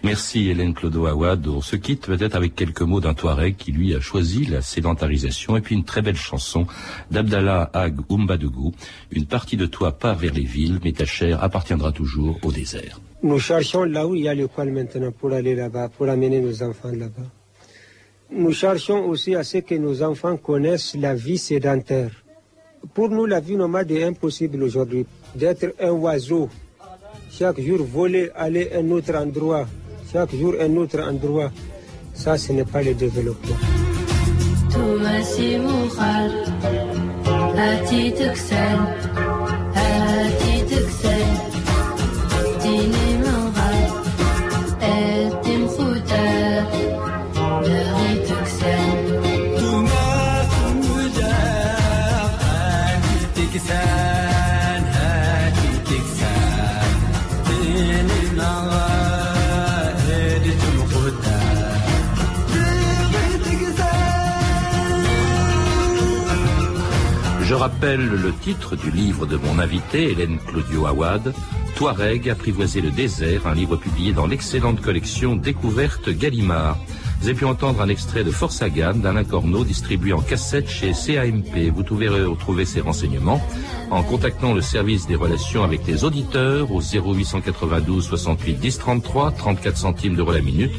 Merci 0.02 0.48
Hélène 0.48 0.74
Clodo 0.74 1.06
Awad. 1.06 1.46
On 1.46 1.60
se 1.60 1.76
quitte 1.76 2.06
peut-être 2.06 2.34
avec 2.34 2.54
quelques 2.54 2.82
mots 2.82 3.00
d'un 3.00 3.14
Touareg 3.14 3.56
qui 3.56 3.72
lui 3.72 3.94
a 3.94 4.00
choisi 4.00 4.44
la 4.44 4.62
sédentarisation 4.62 5.56
et 5.56 5.60
puis 5.60 5.74
une 5.74 5.84
très 5.84 6.02
belle 6.02 6.16
chanson 6.16 6.66
d'Abdallah 7.10 7.70
Ag 7.72 8.00
Oumbadougou. 8.08 8.72
Une 9.10 9.26
partie 9.26 9.56
de 9.56 9.66
toi 9.66 9.92
part 9.92 10.16
vers 10.16 10.34
les 10.34 10.44
villes, 10.44 10.80
mais 10.84 10.92
ta 10.92 11.04
chair 11.04 11.42
appartiendra 11.42 11.92
toujours 11.92 12.38
au 12.42 12.52
désert. 12.52 13.00
Nous 13.22 13.38
cherchons 13.38 13.84
là 13.84 14.06
où 14.06 14.14
il 14.14 14.24
y 14.24 14.28
a 14.28 14.34
l'école 14.34 14.70
maintenant 14.70 15.10
pour 15.10 15.32
aller 15.32 15.54
là-bas, 15.54 15.88
pour 15.88 16.08
amener 16.08 16.40
nos 16.40 16.62
enfants 16.62 16.92
là-bas. 16.92 17.26
Nous 18.30 18.52
cherchons 18.52 19.04
aussi 19.06 19.34
à 19.34 19.44
ce 19.44 19.58
que 19.58 19.74
nos 19.76 20.02
enfants 20.02 20.36
connaissent 20.36 20.96
la 20.96 21.14
vie 21.14 21.38
sédentaire. 21.38 22.10
Pour 22.92 23.08
nous, 23.08 23.26
la 23.26 23.40
vie 23.40 23.56
nomade 23.56 23.90
est 23.90 24.04
impossible 24.04 24.62
aujourd'hui. 24.62 25.06
D'être 25.34 25.74
un 25.80 25.90
oiseau, 25.92 26.48
chaque 27.30 27.60
jour 27.60 27.84
voler, 27.84 28.30
aller 28.34 28.70
à 28.72 28.78
un 28.78 28.90
autre 28.90 29.14
endroit, 29.14 29.66
chaque 30.12 30.34
jour 30.34 30.54
un 30.60 30.74
autre 30.76 31.00
endroit, 31.00 31.52
ça, 32.14 32.36
ce 32.36 32.52
n'est 32.52 32.64
pas 32.64 32.82
le 32.82 32.94
développement. 32.94 33.56
Rappelle 67.66 68.06
le 68.06 68.32
titre 68.32 68.76
du 68.76 68.92
livre 68.92 69.26
de 69.26 69.36
mon 69.36 69.58
invité, 69.58 70.12
Hélène 70.12 70.38
Claudio 70.38 70.86
Awad, 70.86 71.34
Touareg, 71.74 72.30
apprivoiser 72.30 72.80
le 72.80 72.92
désert, 72.92 73.48
un 73.48 73.54
livre 73.54 73.74
publié 73.74 74.12
dans 74.12 74.28
l'excellente 74.28 74.80
collection 74.80 75.34
Découverte 75.34 76.10
Gallimard. 76.10 76.78
Vous 77.26 77.30
avez 77.30 77.40
pu 77.40 77.44
entendre 77.44 77.80
un 77.80 77.88
extrait 77.88 78.22
de 78.22 78.30
Force 78.30 78.62
à 78.62 78.70
Gamme 78.70 79.00
d'Alain 79.00 79.24
Corneau 79.24 79.64
distribué 79.64 80.12
en 80.12 80.20
cassette 80.20 80.68
chez 80.70 80.92
CAMP. 80.92 81.72
Vous 81.74 81.82
pouvez 81.82 82.08
retrouver 82.08 82.64
ces 82.64 82.80
renseignements 82.80 83.44
en 83.90 84.04
contactant 84.04 84.54
le 84.54 84.60
service 84.60 85.08
des 85.08 85.16
relations 85.16 85.64
avec 85.64 85.84
les 85.88 86.04
auditeurs 86.04 86.70
au 86.70 86.80
0892 86.80 88.04
68 88.04 88.54
10 88.60 88.78
33, 88.78 89.32
34 89.32 89.76
centimes 89.76 90.14
d'euros 90.14 90.30
la 90.30 90.40
minute 90.40 90.70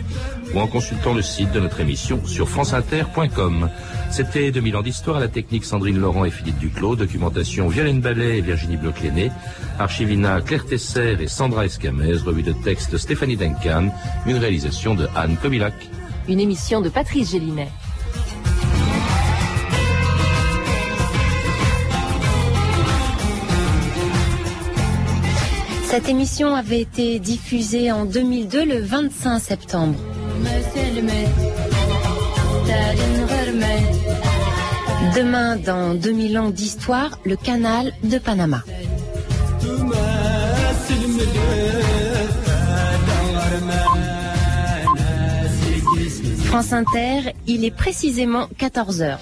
ou 0.55 0.60
en 0.60 0.67
consultant 0.67 1.13
le 1.13 1.21
site 1.21 1.51
de 1.51 1.60
notre 1.60 1.81
émission 1.81 2.25
sur 2.25 2.47
franceinter.com. 2.47 3.69
C'était 4.10 4.49
2000 4.49 4.77
ans 4.77 4.83
d'histoire 4.83 5.17
à 5.17 5.19
la 5.19 5.27
technique 5.27 5.65
Sandrine 5.65 5.99
Laurent 5.99 6.23
et 6.23 6.31
Philippe 6.31 6.60
Duclos, 6.60 6.95
documentation 6.95 7.67
Violaine 7.67 7.99
Ballet 7.99 8.38
et 8.38 8.41
Virginie 8.41 8.77
Bloch-Léné, 8.77 9.31
archivina 9.79 10.39
Claire 10.39 10.65
Tesser 10.65 11.17
et 11.19 11.27
Sandra 11.27 11.65
Escamez, 11.65 12.19
revue 12.25 12.43
de 12.43 12.53
texte 12.53 12.97
Stéphanie 12.97 13.36
Duncan, 13.36 13.89
une 14.25 14.38
réalisation 14.38 14.95
de 14.95 15.10
Anne 15.13 15.36
Kobilac. 15.36 15.73
Une 16.27 16.39
émission 16.41 16.81
de 16.81 16.89
Patrice 16.89 17.31
Gélinet. 17.31 17.69
Cette 25.85 26.09
émission 26.09 26.53
avait 26.53 26.81
été 26.81 27.19
diffusée 27.19 27.93
en 27.93 28.03
2002 28.03 28.65
le 28.65 28.79
25 28.81 29.39
septembre. 29.39 29.95
Demain, 35.15 35.55
dans 35.55 35.93
2000 35.93 36.39
ans 36.39 36.49
d'histoire, 36.49 37.19
le 37.23 37.37
canal 37.37 37.93
de 38.03 38.17
Panama. 38.17 38.63
France 46.47 46.71
Inter, 46.71 47.33
il 47.45 47.65
est 47.65 47.75
précisément 47.75 48.47
14 48.57 49.01
heures. 49.01 49.19